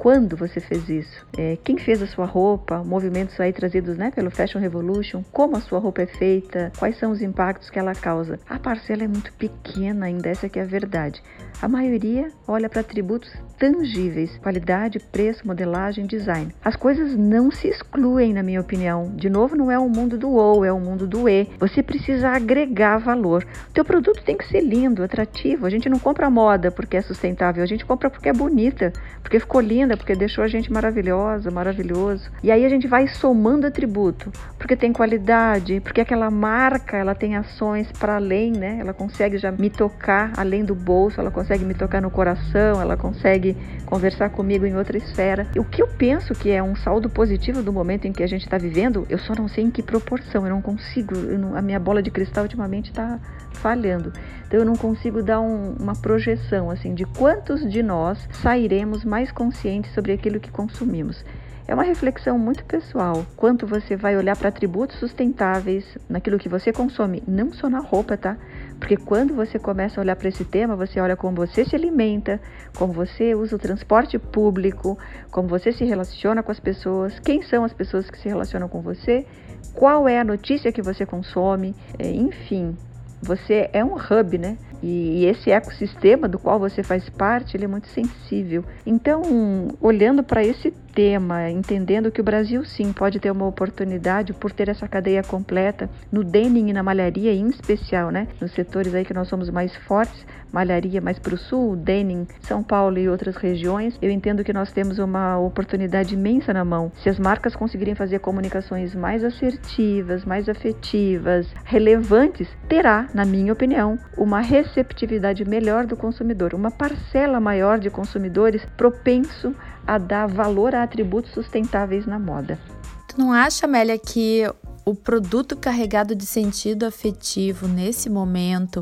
quando 0.04 0.36
você 0.36 0.60
fez 0.60 0.90
isso? 0.90 1.26
É, 1.38 1.58
quem 1.64 1.78
fez 1.78 2.02
a 2.02 2.08
sua 2.08 2.26
roupa? 2.26 2.84
Movimentos 2.84 3.40
aí 3.40 3.54
trazidos 3.54 3.96
né, 3.96 4.12
pelo 4.12 4.30
Fashion 4.30 4.60
Revolution? 4.60 5.24
Como 5.32 5.56
a 5.56 5.62
sua 5.62 5.80
roupa 5.80 6.02
é 6.02 6.06
feita? 6.06 6.74
Quais 6.78 7.00
são 7.00 7.10
os 7.10 7.22
impactos 7.22 7.70
que 7.70 7.80
ela 7.80 7.96
causa? 7.96 8.38
A 8.50 8.60
parcela 8.60 9.06
é 9.06 9.08
muito 9.08 9.32
pequena 9.32 10.08
ainda, 10.08 10.28
essa 10.28 10.50
que 10.50 10.60
é 10.60 10.64
a 10.64 10.66
verdade. 10.66 11.24
A 11.62 11.70
maioria 11.70 12.28
olha 12.46 12.68
para 12.68 12.82
atributos 12.82 13.32
tangíveis, 13.58 14.38
qualidade, 14.40 15.00
preço, 15.00 15.48
modelagem, 15.48 16.06
design. 16.06 16.54
As 16.62 16.76
coisas 16.76 17.16
não 17.16 17.50
se 17.50 17.70
excluem, 17.70 18.34
na 18.34 18.44
minha 18.44 18.60
opinião. 18.60 19.14
De 19.16 19.30
novo, 19.30 19.56
não 19.56 19.72
é 19.72 19.80
um 19.80 19.88
mundo 19.88 20.18
do 20.18 20.30
ou, 20.32 20.66
é 20.66 20.74
um 20.74 20.82
mundo 20.82 21.08
do 21.08 21.30
e. 21.30 21.48
Você 21.62 21.82
precisa 21.82 22.32
agregar 22.32 22.98
valor. 22.98 23.46
O 23.70 23.74
teu 23.74 23.86
produto 23.86 24.22
tem 24.26 24.36
que 24.36 24.46
ser 24.50 24.60
lindo, 24.60 25.02
atrativo. 25.02 25.66
A 25.66 25.70
gente 25.70 25.88
não 25.88 25.98
compra 25.98 26.30
moda 26.30 26.72
porque 26.72 26.98
é 26.98 27.02
sustentável, 27.02 27.64
a 27.64 27.68
gente 27.68 27.86
compra 27.86 28.10
porque 28.10 28.28
é 28.28 28.34
bonita, 28.34 28.92
porque 29.22 29.40
ficou 29.40 29.62
linda, 29.62 29.93
linda, 29.94 29.98
porque 29.98 30.16
deixou 30.16 30.44
a 30.44 30.48
gente 30.48 30.72
maravilhosa, 30.72 31.50
maravilhoso. 31.52 32.30
E 32.42 32.52
aí 32.52 32.66
a 32.66 32.70
gente 32.70 32.88
vai 32.88 33.08
somando 33.08 33.66
atributo, 33.66 34.32
porque 34.58 34.76
tem 34.76 34.92
qualidade, 34.92 35.80
porque 35.82 36.02
aquela 36.02 36.30
marca, 36.30 36.98
ela 36.98 37.16
tem 37.16 37.36
ações 37.36 37.92
para 37.92 38.16
além, 38.16 38.52
né? 38.52 38.78
Ela 38.80 38.94
consegue 38.94 39.38
já 39.38 39.52
me 39.52 39.70
tocar 39.70 40.34
além 40.36 40.66
do 40.66 40.76
bolso, 40.76 41.20
ela 41.20 41.32
consegue 41.32 41.64
me 41.64 41.74
tocar 41.74 42.02
no 42.02 42.10
coração, 42.10 42.82
ela 42.82 42.98
consegue 42.98 43.56
conversar 43.86 44.30
comigo 44.30 44.66
em 44.66 44.76
outra 44.76 44.98
esfera. 44.98 45.48
E 45.56 45.60
o 45.60 45.64
que 45.64 45.82
eu 45.82 45.88
penso 45.88 46.34
que 46.34 46.52
é 46.52 46.62
um 46.62 46.76
saldo 46.76 47.10
positivo 47.10 47.62
do 47.62 47.72
momento 47.72 48.06
em 48.06 48.12
que 48.12 48.24
a 48.24 48.28
gente 48.28 48.44
está 48.44 48.58
vivendo, 48.58 49.06
eu 49.10 49.20
só 49.20 49.34
não 49.36 49.48
sei 49.48 49.66
em 49.66 49.72
que 49.72 49.84
proporção, 49.84 50.46
eu 50.46 50.50
não 50.50 50.62
consigo, 50.62 51.16
eu 51.16 51.38
não, 51.38 51.56
a 51.56 51.62
minha 51.62 51.80
bola 51.80 52.02
de 52.02 52.12
cristal 52.12 52.44
ultimamente 52.44 52.90
está 52.90 53.20
falhando. 53.54 54.12
Então 54.54 54.62
eu 54.62 54.68
não 54.68 54.76
consigo 54.76 55.24
dar 55.24 55.42
um, 55.42 55.74
uma 55.80 55.96
projeção 55.96 56.70
assim 56.70 56.94
de 56.94 57.06
quantos 57.06 57.68
de 57.68 57.82
nós 57.82 58.20
sairemos 58.34 59.04
mais 59.04 59.32
conscientes 59.32 59.92
sobre 59.96 60.12
aquilo 60.12 60.40
que 60.40 60.52
consumimos. 60.52 61.26
É 61.68 61.74
uma 61.74 61.82
reflexão 61.82 62.38
muito 62.38 62.64
pessoal. 62.64 63.26
Quanto 63.36 63.66
você 63.66 63.96
vai 63.96 64.16
olhar 64.16 64.38
para 64.38 64.50
atributos 64.50 65.00
sustentáveis 65.00 65.98
naquilo 66.08 66.38
que 66.38 66.48
você 66.48 66.72
consome, 66.72 67.24
não 67.28 67.52
só 67.52 67.68
na 67.68 67.80
roupa, 67.80 68.16
tá? 68.16 68.38
Porque 68.78 68.96
quando 68.96 69.34
você 69.34 69.58
começa 69.58 70.00
a 70.00 70.04
olhar 70.04 70.16
para 70.16 70.30
esse 70.30 70.46
tema, 70.46 70.76
você 70.76 71.00
olha 71.00 71.18
como 71.18 71.36
você 71.36 71.66
se 71.66 71.76
alimenta, 71.76 72.40
como 72.78 72.94
você 72.94 73.34
usa 73.34 73.56
o 73.56 73.60
transporte 73.60 74.20
público, 74.20 75.00
como 75.32 75.48
você 75.48 75.72
se 75.72 75.84
relaciona 75.84 76.44
com 76.44 76.52
as 76.52 76.60
pessoas, 76.60 77.18
quem 77.18 77.42
são 77.42 77.64
as 77.64 77.74
pessoas 77.74 78.08
que 78.08 78.20
se 78.20 78.30
relacionam 78.30 78.70
com 78.70 78.84
você, 78.84 79.26
qual 79.74 80.08
é 80.08 80.20
a 80.20 80.24
notícia 80.24 80.72
que 80.72 80.84
você 80.84 81.08
consome, 81.08 81.74
é, 81.98 82.12
enfim, 82.12 82.78
você 83.24 83.70
é 83.72 83.84
um 83.84 83.96
hub, 83.96 84.38
né? 84.38 84.58
E 84.86 85.25
esse 85.25 85.50
ecossistema 85.50 86.28
do 86.28 86.38
qual 86.38 86.60
você 86.60 86.84
faz 86.84 87.08
parte, 87.10 87.56
ele 87.56 87.63
é 87.63 87.68
muito 87.70 87.88
sensível. 87.88 88.66
Então, 88.86 89.70
olhando 89.80 90.22
para 90.22 90.44
esse 90.44 90.72
tema, 90.94 91.50
entendendo 91.50 92.12
que 92.12 92.20
o 92.20 92.24
Brasil 92.24 92.63
sim 92.66 92.92
pode 92.92 93.20
ter 93.20 93.32
uma 93.32 93.48
oportunidade 93.48 94.34
por 94.34 94.52
ter 94.52 94.68
essa 94.68 94.88
cadeia 94.88 95.24
completa 95.24 95.90
no 96.12 96.24
denim 96.24 96.70
e 96.70 96.74
na 96.74 96.84
malharia 96.84 97.34
em 97.34 97.48
especial, 97.48 98.12
né? 98.12 98.28
Nos 98.42 98.52
setores 98.52 98.94
aí 98.94 99.06
que 99.06 99.13
nós 99.13 99.30
somos 99.30 99.50
mais 99.50 99.74
fortes, 99.88 100.25
malharia 100.52 101.02
mais 101.02 101.18
para 101.18 101.34
o 101.34 101.38
sul, 101.38 101.75
denim, 101.75 102.28
São 102.42 102.62
Paulo 102.62 103.00
e 103.00 103.10
outras 103.10 103.36
regiões, 103.36 103.98
eu 104.00 104.12
entendo 104.12 104.44
que 104.44 104.54
nós 104.54 104.72
temos 104.72 105.00
uma 105.00 105.40
oportunidade 105.40 106.13
imensa 106.13 106.54
na 106.54 106.63
mão. 106.63 106.92
Se 107.02 107.10
as 107.10 107.18
marcas 107.18 107.56
conseguirem 107.56 107.96
fazer 107.96 108.20
comunicações 108.20 108.94
mais 108.94 109.24
assertivas, 109.24 110.24
mais 110.24 110.48
afetivas, 110.48 111.48
relevantes, 111.66 112.48
terá, 112.70 113.08
na 113.16 113.25
minha 113.25 113.52
opinião, 113.52 113.98
uma 114.16 114.42
receptividade 114.74 115.46
melhor 115.46 115.86
do 115.86 115.96
consumidor, 115.96 116.53
uma 116.53 116.72
parcela 116.72 117.39
maior 117.39 117.77
de 117.77 117.89
consumidores 117.89 118.63
propenso 118.75 119.53
a 119.86 119.98
dar 120.00 120.27
valor 120.27 120.74
a 120.74 120.84
atributos 120.84 121.32
sustentáveis 121.32 122.08
na 122.08 122.18
moda. 122.18 122.60
Tu 123.08 123.20
não 123.20 123.32
acha, 123.32 123.68
Amélia, 123.68 123.98
que 124.00 124.44
o 124.84 124.96
produto 124.96 125.56
carregado 125.56 126.15
de 126.15 126.25
sentido 126.25 126.86
afetivo 126.86 127.68
nesse 127.68 128.10
momento 128.10 128.82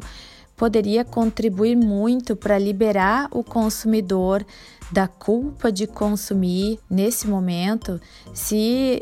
poderia 0.55 1.03
contribuir 1.03 1.75
muito 1.75 2.36
para 2.36 2.57
liberar 2.57 3.27
o 3.31 3.43
consumidor 3.43 4.45
da 4.91 5.07
culpa 5.07 5.71
de 5.71 5.88
consumir 5.88 6.79
nesse 6.89 7.27
momento, 7.27 8.00
se 8.33 9.01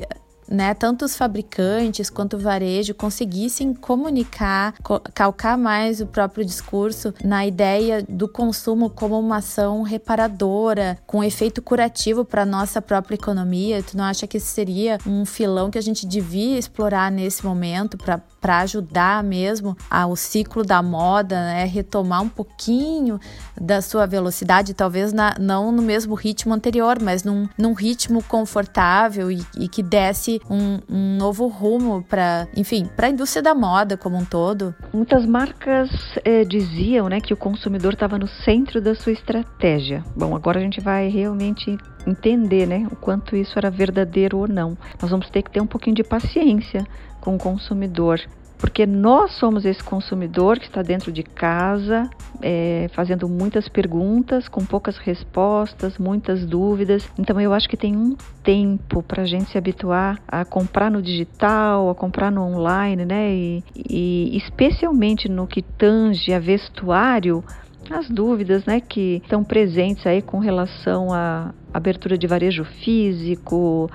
né, 0.50 0.74
tanto 0.74 1.06
os 1.06 1.16
fabricantes 1.16 2.10
quanto 2.10 2.36
o 2.36 2.40
varejo 2.40 2.94
conseguissem 2.96 3.74
comunicar, 3.74 4.74
calcar 5.14 5.58
mais 5.58 6.02
o 6.02 6.08
próprio 6.08 6.44
discurso 6.44 7.14
na 7.24 7.46
ideia 7.46 8.04
do 8.08 8.28
consumo 8.28 8.90
como 8.90 9.20
uma 9.20 9.38
ação 9.38 9.84
reparadora, 9.84 10.98
com 11.06 11.24
efeito 11.24 11.62
curativo 11.62 12.26
para 12.26 12.46
nossa 12.46 12.82
própria 12.82 13.16
economia. 13.16 13.84
Tu 13.84 13.96
não 13.96 14.04
acha 14.04 14.26
que 14.26 14.38
esse 14.38 14.48
seria 14.48 14.98
um 15.06 15.26
filão 15.26 15.70
que 15.70 15.78
a 15.78 15.82
gente 15.82 16.08
devia 16.08 16.58
explorar 16.58 17.12
nesse 17.12 17.46
momento 17.46 17.98
para 17.98 18.60
ajudar 18.60 19.24
mesmo 19.24 19.78
ao 19.90 20.16
ciclo 20.16 20.64
da 20.64 20.82
moda, 20.82 21.36
né, 21.36 21.66
retomar 21.66 22.22
um 22.22 22.30
pouquinho 22.30 23.20
da 23.60 23.82
sua 23.82 24.06
velocidade, 24.06 24.74
talvez 24.74 25.14
na, 25.14 25.36
não 25.40 25.72
no 25.72 25.82
mesmo 25.82 26.16
ritmo 26.16 26.54
anterior, 26.54 26.98
mas 27.02 27.24
num, 27.24 27.48
num 27.58 27.74
ritmo 27.74 28.24
confortável 28.24 29.32
e, 29.32 29.46
e 29.58 29.68
que 29.68 29.84
desse 29.84 30.39
um, 30.50 30.80
um 30.90 31.18
novo 31.18 31.48
rumo 31.48 32.04
para, 32.04 32.48
enfim, 32.56 32.88
para 32.96 33.08
a 33.08 33.10
indústria 33.10 33.42
da 33.42 33.56
moda 33.56 33.98
como 33.98 34.18
um 34.18 34.26
todo? 34.26 34.74
Muitas 34.94 35.26
marcas 35.26 35.90
é, 36.24 36.44
diziam, 36.44 37.10
né, 37.10 37.20
que 37.20 37.34
o 37.34 37.38
consumidor 37.38 37.94
estava 37.94 38.18
no 38.18 38.28
centro 38.28 38.82
da 38.82 38.94
sua 38.96 39.12
estratégia. 39.12 40.04
Bom, 40.16 40.36
agora 40.36 40.60
a 40.60 40.62
gente 40.62 40.82
vai 40.82 41.08
realmente 41.08 41.78
entender, 42.06 42.68
né, 42.68 42.88
o 42.92 42.96
quanto 42.96 43.36
isso 43.36 43.58
era 43.58 43.70
verdadeiro 43.70 44.38
ou 44.38 44.48
não. 44.48 44.78
Nós 45.02 45.12
vamos 45.12 45.30
ter 45.30 45.44
que 45.44 45.52
ter 45.52 45.62
um 45.62 45.68
pouquinho 45.68 45.96
de 45.96 46.04
paciência 46.04 46.86
com 47.20 47.36
o 47.36 47.40
consumidor 47.40 48.20
porque 48.60 48.86
nós 48.86 49.32
somos 49.40 49.66
esse 49.66 49.82
consumidor 49.82 50.60
que 50.60 50.66
está 50.66 50.82
dentro 50.82 51.14
de 51.14 51.24
casa, 51.24 52.10
é, 52.42 52.90
fazendo 52.94 53.28
muitas 53.28 53.70
perguntas, 53.70 54.50
com 54.50 54.66
poucas 54.66 54.98
respostas, 54.98 55.98
muitas 55.98 56.46
dúvidas. 56.46 57.10
Então, 57.18 57.40
eu 57.40 57.54
acho 57.54 57.70
que 57.70 57.78
tem 57.78 57.96
um 57.96 58.18
tempo 58.44 59.02
para 59.02 59.24
a 59.24 59.26
gente 59.26 59.50
se 59.50 59.58
habituar 59.58 60.20
a 60.28 60.44
comprar 60.44 60.92
no 60.92 61.02
digital, 61.02 61.90
a 61.90 61.96
comprar 61.96 62.30
no 62.30 62.42
online, 62.42 63.06
né? 63.06 63.32
E, 63.34 63.64
e 63.90 64.38
especialmente 64.38 65.30
no 65.30 65.48
que 65.48 65.62
tange 65.62 66.34
a 66.34 66.40
vestuário, 66.40 67.42
as 67.90 68.10
dúvidas 68.10 68.66
né, 68.66 68.80
que 68.80 69.22
estão 69.24 69.44
presentes 69.44 70.06
aí 70.06 70.22
com 70.22 70.38
relação 70.40 71.12
à 71.14 71.54
abertura 71.74 72.18
de 72.18 72.28
varejo 72.28 72.64
físico, 72.84 73.90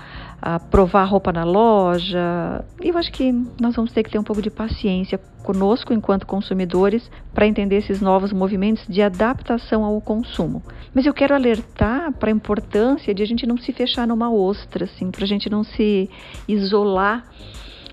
a 0.46 0.60
provar 0.60 1.04
roupa 1.04 1.32
na 1.32 1.42
loja. 1.42 2.62
Eu 2.78 2.98
acho 2.98 3.10
que 3.10 3.32
nós 3.58 3.74
vamos 3.74 3.92
ter 3.92 4.02
que 4.02 4.10
ter 4.10 4.18
um 4.18 4.22
pouco 4.22 4.42
de 4.42 4.50
paciência 4.50 5.16
conosco 5.42 5.94
enquanto 5.94 6.26
consumidores 6.26 7.10
para 7.32 7.46
entender 7.46 7.76
esses 7.76 8.02
novos 8.02 8.30
movimentos 8.30 8.86
de 8.86 9.00
adaptação 9.00 9.82
ao 9.82 9.98
consumo. 10.02 10.62
Mas 10.92 11.06
eu 11.06 11.14
quero 11.14 11.34
alertar 11.34 12.12
para 12.12 12.28
a 12.28 12.32
importância 12.32 13.14
de 13.14 13.22
a 13.22 13.26
gente 13.26 13.46
não 13.46 13.56
se 13.56 13.72
fechar 13.72 14.06
numa 14.06 14.30
ostra, 14.30 14.84
assim, 14.84 15.10
para 15.10 15.24
a 15.24 15.26
gente 15.26 15.48
não 15.48 15.64
se 15.64 16.10
isolar, 16.46 17.24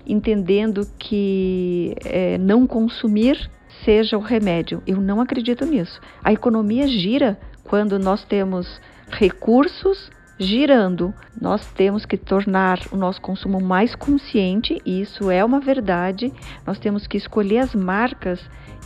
entendendo 0.06 0.86
que 0.98 1.96
é, 2.04 2.36
não 2.36 2.66
consumir 2.66 3.50
seja 3.82 4.18
o 4.18 4.20
remédio. 4.20 4.82
Eu 4.86 5.00
não 5.00 5.22
acredito 5.22 5.64
nisso. 5.64 5.98
A 6.22 6.34
economia 6.34 6.86
gira 6.86 7.40
quando 7.64 7.98
nós 7.98 8.22
temos 8.24 8.78
recursos 9.10 10.10
girando. 10.42 11.14
Nós 11.40 11.66
temos 11.72 12.04
que 12.04 12.16
tornar 12.16 12.80
o 12.90 12.96
nosso 12.96 13.20
consumo 13.20 13.60
mais 13.60 13.94
consciente, 13.94 14.80
e 14.84 15.00
isso 15.00 15.30
é 15.30 15.44
uma 15.44 15.60
verdade. 15.60 16.32
Nós 16.66 16.78
temos 16.78 17.06
que 17.06 17.16
escolher 17.16 17.58
as 17.58 17.74
marcas 17.74 18.40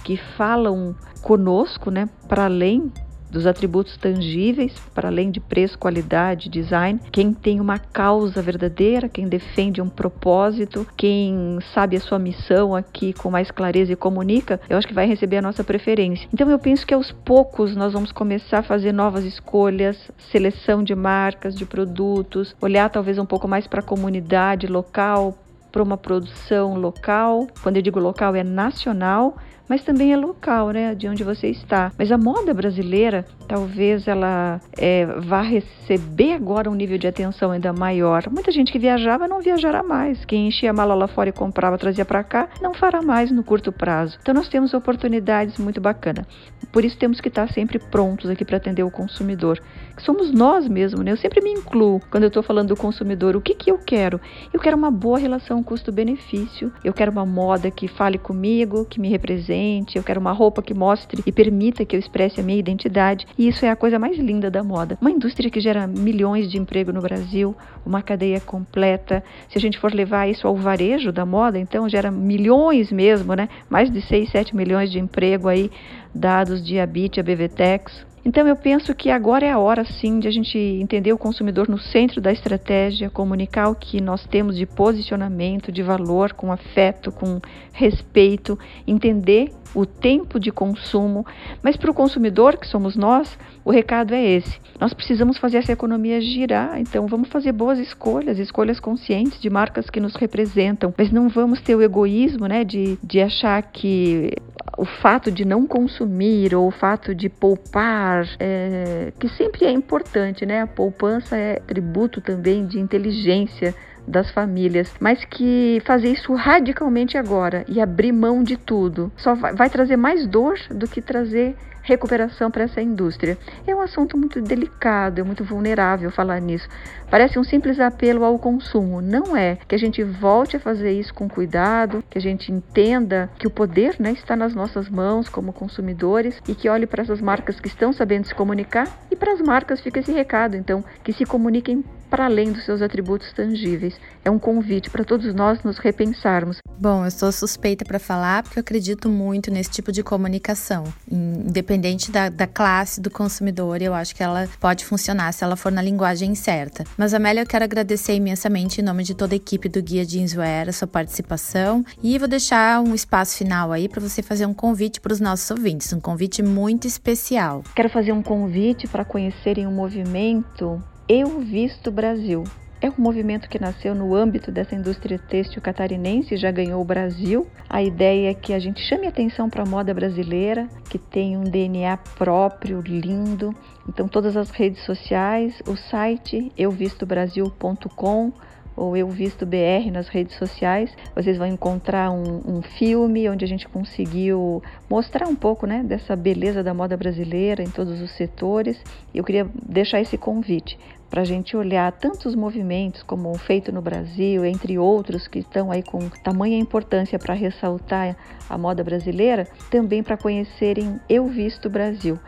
que 0.04 0.16
falam 0.16 0.94
conosco, 1.22 1.90
né, 1.90 2.08
para 2.28 2.44
além 2.44 2.92
dos 3.30 3.46
atributos 3.46 3.96
tangíveis, 3.96 4.72
para 4.94 5.08
além 5.08 5.30
de 5.30 5.40
preço, 5.40 5.78
qualidade, 5.78 6.48
design, 6.48 7.00
quem 7.10 7.32
tem 7.32 7.60
uma 7.60 7.78
causa 7.78 8.40
verdadeira, 8.42 9.08
quem 9.08 9.28
defende 9.28 9.80
um 9.80 9.88
propósito, 9.88 10.86
quem 10.96 11.58
sabe 11.74 11.96
a 11.96 12.00
sua 12.00 12.18
missão 12.18 12.74
aqui 12.74 13.12
com 13.12 13.30
mais 13.30 13.50
clareza 13.50 13.92
e 13.92 13.96
comunica, 13.96 14.60
eu 14.68 14.76
acho 14.76 14.86
que 14.86 14.94
vai 14.94 15.06
receber 15.06 15.38
a 15.38 15.42
nossa 15.42 15.64
preferência. 15.64 16.28
Então 16.32 16.50
eu 16.50 16.58
penso 16.58 16.86
que 16.86 16.94
aos 16.94 17.12
poucos 17.12 17.74
nós 17.74 17.92
vamos 17.92 18.12
começar 18.12 18.58
a 18.58 18.62
fazer 18.62 18.92
novas 18.92 19.24
escolhas, 19.24 19.96
seleção 20.30 20.82
de 20.82 20.94
marcas, 20.94 21.54
de 21.54 21.64
produtos, 21.64 22.54
olhar 22.60 22.88
talvez 22.90 23.18
um 23.18 23.26
pouco 23.26 23.48
mais 23.48 23.66
para 23.66 23.80
a 23.80 23.82
comunidade 23.82 24.66
local, 24.66 25.36
para 25.70 25.82
uma 25.82 25.96
produção 25.98 26.74
local. 26.78 27.46
Quando 27.62 27.76
eu 27.76 27.82
digo 27.82 28.00
local, 28.00 28.34
é 28.34 28.42
nacional 28.42 29.36
mas 29.68 29.82
também 29.82 30.12
é 30.12 30.16
local, 30.16 30.70
né, 30.70 30.94
de 30.94 31.08
onde 31.08 31.24
você 31.24 31.48
está. 31.48 31.92
Mas 31.98 32.10
a 32.10 32.18
moda 32.18 32.52
brasileira, 32.54 33.24
talvez 33.48 34.06
ela 34.06 34.60
é, 34.76 35.06
vá 35.06 35.42
receber 35.42 36.34
agora 36.34 36.70
um 36.70 36.74
nível 36.74 36.98
de 36.98 37.06
atenção 37.06 37.50
ainda 37.50 37.72
maior. 37.72 38.24
Muita 38.30 38.50
gente 38.52 38.72
que 38.72 38.78
viajava 38.78 39.28
não 39.28 39.40
viajará 39.40 39.82
mais. 39.82 40.24
Quem 40.24 40.48
enchia 40.48 40.70
a 40.70 40.74
mala 40.74 40.94
lá 40.94 41.08
fora 41.08 41.28
e 41.28 41.32
comprava, 41.32 41.78
trazia 41.78 42.04
para 42.04 42.22
cá, 42.24 42.48
não 42.60 42.74
fará 42.74 43.02
mais 43.02 43.30
no 43.30 43.42
curto 43.42 43.72
prazo. 43.72 44.18
Então 44.20 44.34
nós 44.34 44.48
temos 44.48 44.74
oportunidades 44.74 45.58
muito 45.58 45.80
bacanas. 45.80 46.26
Por 46.72 46.84
isso 46.84 46.98
temos 46.98 47.20
que 47.20 47.28
estar 47.28 47.48
sempre 47.52 47.78
prontos 47.78 48.28
aqui 48.30 48.44
para 48.44 48.56
atender 48.56 48.82
o 48.82 48.90
consumidor, 48.90 49.60
que 49.96 50.02
somos 50.02 50.32
nós 50.32 50.68
mesmos, 50.68 51.04
né? 51.04 51.12
Eu 51.12 51.16
sempre 51.16 51.40
me 51.40 51.50
incluo 51.50 52.00
quando 52.10 52.24
eu 52.24 52.28
estou 52.28 52.42
falando 52.42 52.68
do 52.68 52.76
consumidor. 52.76 53.34
O 53.34 53.40
que 53.40 53.54
que 53.54 53.70
eu 53.70 53.78
quero? 53.78 54.20
Eu 54.52 54.60
quero 54.60 54.76
uma 54.76 54.90
boa 54.90 55.18
relação 55.18 55.62
custo-benefício. 55.62 56.72
Eu 56.84 56.92
quero 56.92 57.10
uma 57.10 57.24
moda 57.24 57.70
que 57.70 57.88
fale 57.88 58.18
comigo, 58.18 58.84
que 58.84 59.00
me 59.00 59.08
represente 59.08 59.96
eu 59.96 60.02
quero 60.02 60.20
uma 60.20 60.32
roupa 60.32 60.62
que 60.62 60.74
mostre 60.74 61.22
e 61.26 61.32
permita 61.32 61.84
que 61.84 61.96
eu 61.96 62.00
expresse 62.00 62.40
a 62.40 62.42
minha 62.42 62.58
identidade. 62.58 63.26
E 63.38 63.48
isso 63.48 63.64
é 63.64 63.70
a 63.70 63.76
coisa 63.76 63.98
mais 63.98 64.18
linda 64.18 64.50
da 64.50 64.62
moda. 64.62 64.98
Uma 65.00 65.10
indústria 65.10 65.50
que 65.50 65.60
gera 65.60 65.86
milhões 65.86 66.50
de 66.50 66.58
emprego 66.58 66.92
no 66.92 67.00
Brasil, 67.00 67.54
uma 67.84 68.02
cadeia 68.02 68.40
completa. 68.40 69.22
Se 69.48 69.58
a 69.58 69.60
gente 69.60 69.78
for 69.78 69.92
levar 69.92 70.28
isso 70.28 70.46
ao 70.46 70.56
varejo 70.56 71.12
da 71.12 71.24
moda, 71.24 71.58
então 71.58 71.88
gera 71.88 72.10
milhões 72.10 72.92
mesmo, 72.92 73.34
né? 73.34 73.48
Mais 73.68 73.90
de 73.90 74.00
6, 74.00 74.30
7 74.30 74.56
milhões 74.56 74.90
de 74.90 74.98
emprego 74.98 75.48
aí, 75.48 75.70
dados 76.14 76.64
de 76.64 76.78
Abit, 76.78 77.20
a 77.20 77.22
BVTEX. 77.22 78.05
Então 78.26 78.44
eu 78.44 78.56
penso 78.56 78.92
que 78.92 79.08
agora 79.08 79.46
é 79.46 79.52
a 79.52 79.58
hora 79.60 79.84
sim 79.84 80.18
de 80.18 80.26
a 80.26 80.32
gente 80.32 80.58
entender 80.58 81.12
o 81.12 81.16
consumidor 81.16 81.68
no 81.68 81.78
centro 81.78 82.20
da 82.20 82.32
estratégia, 82.32 83.08
comunicar 83.08 83.68
o 83.68 83.74
que 83.76 84.00
nós 84.00 84.26
temos 84.26 84.56
de 84.56 84.66
posicionamento, 84.66 85.70
de 85.70 85.80
valor, 85.80 86.32
com 86.32 86.50
afeto, 86.50 87.12
com 87.12 87.40
respeito, 87.72 88.58
entender 88.84 89.52
o 89.72 89.86
tempo 89.86 90.40
de 90.40 90.50
consumo. 90.50 91.24
Mas 91.62 91.76
para 91.76 91.88
o 91.88 91.94
consumidor, 91.94 92.56
que 92.56 92.66
somos 92.66 92.96
nós, 92.96 93.38
o 93.64 93.70
recado 93.70 94.12
é 94.12 94.20
esse. 94.20 94.58
Nós 94.80 94.92
precisamos 94.92 95.38
fazer 95.38 95.58
essa 95.58 95.70
economia 95.70 96.20
girar, 96.20 96.80
então 96.80 97.06
vamos 97.06 97.28
fazer 97.28 97.52
boas 97.52 97.78
escolhas, 97.78 98.40
escolhas 98.40 98.80
conscientes 98.80 99.40
de 99.40 99.48
marcas 99.48 99.88
que 99.88 100.00
nos 100.00 100.16
representam, 100.16 100.92
mas 100.98 101.12
não 101.12 101.28
vamos 101.28 101.60
ter 101.60 101.76
o 101.76 101.82
egoísmo 101.82 102.48
né, 102.48 102.64
de, 102.64 102.98
de 103.04 103.20
achar 103.20 103.62
que 103.62 104.32
o 104.76 104.84
fato 104.84 105.30
de 105.30 105.44
não 105.44 105.66
consumir 105.66 106.54
ou 106.54 106.68
o 106.68 106.70
fato 106.70 107.14
de 107.14 107.28
poupar, 107.28 108.26
é, 108.38 109.12
que 109.18 109.28
sempre 109.28 109.64
é 109.64 109.70
importante, 109.70 110.44
né? 110.44 110.62
A 110.62 110.66
poupança 110.66 111.36
é 111.36 111.60
tributo 111.60 112.20
também 112.20 112.66
de 112.66 112.78
inteligência 112.78 113.74
das 114.06 114.30
famílias, 114.30 114.94
mas 115.00 115.24
que 115.24 115.82
fazer 115.84 116.12
isso 116.12 116.32
radicalmente 116.34 117.18
agora 117.18 117.64
e 117.68 117.80
abrir 117.80 118.12
mão 118.12 118.42
de 118.42 118.56
tudo 118.56 119.10
só 119.16 119.34
vai, 119.34 119.52
vai 119.52 119.68
trazer 119.68 119.96
mais 119.96 120.26
dor 120.26 120.56
do 120.70 120.86
que 120.86 121.02
trazer 121.02 121.56
recuperação 121.86 122.50
para 122.50 122.64
essa 122.64 122.82
indústria. 122.82 123.38
É 123.66 123.74
um 123.74 123.80
assunto 123.80 124.18
muito 124.18 124.40
delicado, 124.42 125.20
é 125.20 125.24
muito 125.24 125.44
vulnerável 125.44 126.10
falar 126.10 126.40
nisso. 126.40 126.68
Parece 127.08 127.38
um 127.38 127.44
simples 127.44 127.78
apelo 127.78 128.24
ao 128.24 128.38
consumo. 128.38 129.00
Não 129.00 129.36
é. 129.36 129.56
Que 129.68 129.74
a 129.74 129.78
gente 129.78 130.02
volte 130.02 130.56
a 130.56 130.60
fazer 130.60 130.92
isso 130.92 131.14
com 131.14 131.28
cuidado, 131.28 132.02
que 132.10 132.18
a 132.18 132.20
gente 132.20 132.50
entenda 132.50 133.30
que 133.38 133.46
o 133.46 133.50
poder 133.50 133.94
né, 133.98 134.10
está 134.10 134.34
nas 134.34 134.54
nossas 134.54 134.88
mãos 134.88 135.28
como 135.28 135.52
consumidores 135.52 136.42
e 136.48 136.54
que 136.54 136.68
olhe 136.68 136.86
para 136.86 137.02
essas 137.02 137.20
marcas 137.20 137.60
que 137.60 137.68
estão 137.68 137.92
sabendo 137.92 138.26
se 138.26 138.34
comunicar 138.34 138.88
e 139.10 139.14
para 139.14 139.32
as 139.32 139.40
marcas 139.40 139.80
fica 139.80 140.00
esse 140.00 140.12
recado. 140.12 140.56
Então, 140.56 140.84
que 141.04 141.12
se 141.12 141.24
comuniquem 141.24 141.84
para 142.08 142.26
além 142.26 142.52
dos 142.52 142.64
seus 142.64 142.82
atributos 142.82 143.32
tangíveis. 143.32 143.94
É 144.24 144.30
um 144.30 144.38
convite 144.38 144.90
para 144.90 145.04
todos 145.04 145.34
nós 145.34 145.62
nos 145.62 145.78
repensarmos. 145.78 146.58
Bom, 146.78 147.04
eu 147.04 147.10
sou 147.10 147.32
suspeita 147.32 147.84
para 147.84 147.98
falar 147.98 148.42
porque 148.42 148.58
eu 148.58 148.60
acredito 148.60 149.08
muito 149.08 149.50
nesse 149.50 149.70
tipo 149.70 149.90
de 149.90 150.02
comunicação. 150.02 150.84
Independente 151.10 152.10
da, 152.10 152.28
da 152.28 152.46
classe 152.46 153.00
do 153.00 153.10
consumidor, 153.10 153.80
eu 153.80 153.94
acho 153.94 154.14
que 154.14 154.22
ela 154.22 154.48
pode 154.60 154.84
funcionar 154.84 155.32
se 155.32 155.42
ela 155.42 155.56
for 155.56 155.72
na 155.72 155.80
linguagem 155.80 156.34
certa. 156.34 156.84
Mas, 156.96 157.14
Amélia, 157.14 157.42
eu 157.42 157.46
quero 157.46 157.64
agradecer 157.64 158.14
imensamente 158.14 158.80
em 158.80 158.84
nome 158.84 159.04
de 159.04 159.14
toda 159.14 159.34
a 159.34 159.36
equipe 159.36 159.68
do 159.68 159.82
Guia 159.82 160.04
Jeanswear 160.04 160.68
a 160.68 160.72
sua 160.72 160.88
participação 160.88 161.84
e 162.02 162.18
vou 162.18 162.28
deixar 162.28 162.80
um 162.80 162.94
espaço 162.94 163.36
final 163.36 163.72
aí 163.72 163.88
para 163.88 164.00
você 164.00 164.22
fazer 164.22 164.46
um 164.46 164.54
convite 164.54 165.00
para 165.00 165.12
os 165.12 165.20
nossos 165.20 165.50
ouvintes, 165.50 165.92
um 165.92 166.00
convite 166.00 166.42
muito 166.42 166.86
especial. 166.86 167.62
Quero 167.74 167.88
fazer 167.88 168.12
um 168.12 168.22
convite 168.22 168.86
para 168.86 169.04
conhecerem 169.04 169.66
o 169.66 169.70
movimento 169.70 170.82
eu 171.08 171.40
Visto 171.40 171.90
Brasil. 171.90 172.42
É 172.80 172.90
um 172.90 172.94
movimento 172.98 173.48
que 173.48 173.60
nasceu 173.60 173.94
no 173.94 174.14
âmbito 174.14 174.52
dessa 174.52 174.74
indústria 174.74 175.18
têxtil 175.18 175.62
catarinense, 175.62 176.36
já 176.36 176.50
ganhou 176.50 176.82
o 176.82 176.84
Brasil. 176.84 177.46
A 177.70 177.82
ideia 177.82 178.30
é 178.30 178.34
que 178.34 178.52
a 178.52 178.58
gente 178.58 178.80
chame 178.82 179.06
atenção 179.06 179.48
para 179.48 179.62
a 179.62 179.66
moda 179.66 179.94
brasileira, 179.94 180.68
que 180.90 180.98
tem 180.98 181.36
um 181.36 181.44
DNA 181.44 181.96
próprio, 182.18 182.80
lindo. 182.80 183.54
Então, 183.88 184.06
todas 184.08 184.36
as 184.36 184.50
redes 184.50 184.84
sociais, 184.84 185.62
o 185.66 185.76
site 185.76 186.52
euvistobrasil.com 186.56 188.32
ou 188.76 188.96
Eu 188.96 189.08
Visto 189.08 189.46
BR 189.46 189.90
nas 189.90 190.08
redes 190.08 190.36
sociais, 190.36 190.90
vocês 191.14 191.38
vão 191.38 191.46
encontrar 191.46 192.10
um, 192.10 192.42
um, 192.46 192.62
filme 192.62 193.28
onde 193.28 193.44
a 193.44 193.48
gente 193.48 193.66
conseguiu 193.68 194.62
mostrar 194.88 195.26
um 195.26 195.34
pouco 195.34 195.66
né, 195.66 195.82
dessa 195.82 196.14
beleza 196.14 196.62
da 196.62 196.74
moda 196.74 196.96
brasileira 196.96 197.62
em 197.62 197.70
todos 197.70 198.00
os 198.00 198.10
setores. 198.12 198.78
Eu 199.14 199.24
queria 199.24 199.48
deixar 199.66 200.00
esse 200.00 200.18
convite 200.18 200.78
para 201.08 201.22
a 201.22 201.24
gente 201.24 201.56
olhar 201.56 201.90
tantos 201.92 202.34
movimentos 202.34 203.02
como 203.02 203.30
o 203.30 203.38
feito 203.38 203.72
no 203.72 203.80
Brasil, 203.80 204.44
entre 204.44 204.78
outros 204.78 205.26
que 205.28 205.38
estão 205.38 205.70
aí 205.70 205.82
com 205.82 206.08
tamanha 206.08 206.58
importância 206.58 207.18
para 207.18 207.32
ressaltar 207.32 208.16
a 208.48 208.58
moda 208.58 208.82
brasileira, 208.82 209.46
também 209.70 210.02
para 210.02 210.16
conhecerem 210.16 211.00
Eu 211.08 211.26
Visto 211.28 211.70
Brasil. 211.70 212.18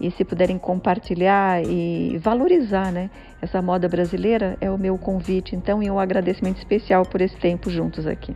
E 0.00 0.10
se 0.10 0.24
puderem 0.24 0.58
compartilhar 0.58 1.62
e 1.62 2.16
valorizar 2.18 2.90
né, 2.90 3.10
essa 3.42 3.60
moda 3.60 3.86
brasileira, 3.86 4.56
é 4.58 4.70
o 4.70 4.78
meu 4.78 4.96
convite, 4.96 5.54
então, 5.54 5.82
e 5.82 5.90
um 5.90 5.98
agradecimento 5.98 6.56
especial 6.56 7.04
por 7.04 7.20
esse 7.20 7.36
tempo 7.36 7.68
juntos 7.68 8.06
aqui. 8.06 8.34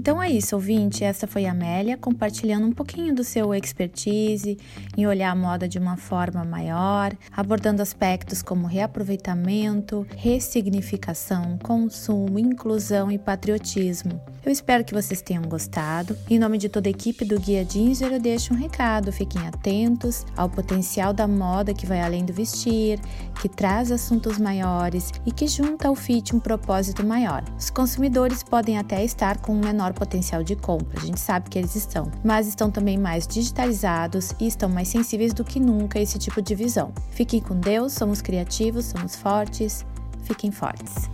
Então 0.00 0.22
é 0.22 0.30
isso, 0.30 0.56
ouvinte. 0.56 1.04
Essa 1.04 1.26
foi 1.26 1.44
a 1.44 1.50
Amélia 1.50 1.94
compartilhando 1.94 2.66
um 2.66 2.72
pouquinho 2.72 3.14
do 3.14 3.22
seu 3.22 3.52
expertise 3.52 4.56
em 4.96 5.06
olhar 5.06 5.30
a 5.30 5.34
moda 5.34 5.68
de 5.68 5.78
uma 5.78 5.94
forma 5.98 6.42
maior, 6.42 7.14
abordando 7.30 7.82
aspectos 7.82 8.40
como 8.40 8.66
reaproveitamento, 8.66 10.06
ressignificação, 10.16 11.58
consumo, 11.62 12.38
inclusão 12.38 13.10
e 13.10 13.18
patriotismo. 13.18 14.18
Eu 14.42 14.50
espero 14.50 14.82
que 14.82 14.94
vocês 14.94 15.20
tenham 15.20 15.42
gostado. 15.42 16.16
Em 16.30 16.38
nome 16.38 16.56
de 16.56 16.70
toda 16.70 16.88
a 16.88 16.90
equipe 16.90 17.26
do 17.26 17.38
Guia 17.38 17.62
Ginger, 17.62 18.10
eu 18.10 18.18
deixo 18.18 18.54
um 18.54 18.56
recado. 18.56 19.12
Fiquem 19.12 19.46
atentos 19.46 20.24
ao 20.34 20.48
potencial 20.48 21.12
da 21.12 21.28
moda 21.28 21.74
que 21.74 21.84
vai 21.84 22.00
além 22.00 22.24
do 22.24 22.32
vestir, 22.32 22.98
que 23.42 23.50
traz 23.50 23.92
assuntos 23.92 24.38
maiores 24.38 25.12
e 25.26 25.30
que 25.30 25.46
junta 25.46 25.88
ao 25.88 25.94
fit 25.94 26.34
um 26.34 26.40
propósito 26.40 27.04
maior. 27.04 27.44
Os 27.58 27.68
consumidores 27.68 28.42
podem 28.42 28.78
até 28.78 29.04
estar 29.04 29.38
com 29.40 29.52
um 29.52 29.60
menor 29.60 29.89
potencial 29.94 30.42
de 30.42 30.56
compra, 30.56 31.00
a 31.00 31.04
gente 31.04 31.20
sabe 31.20 31.48
que 31.48 31.58
eles 31.58 31.74
estão, 31.74 32.10
mas 32.24 32.46
estão 32.46 32.70
também 32.70 32.98
mais 32.98 33.26
digitalizados 33.26 34.32
e 34.40 34.46
estão 34.46 34.68
mais 34.68 34.88
sensíveis 34.88 35.32
do 35.32 35.44
que 35.44 35.60
nunca 35.60 35.98
a 35.98 36.02
esse 36.02 36.18
tipo 36.18 36.40
de 36.42 36.54
visão. 36.54 36.92
Fiquem 37.10 37.40
com 37.40 37.58
Deus, 37.58 37.92
somos 37.92 38.20
criativos, 38.20 38.86
somos 38.86 39.16
fortes, 39.16 39.84
fiquem 40.24 40.50
fortes. 40.50 41.08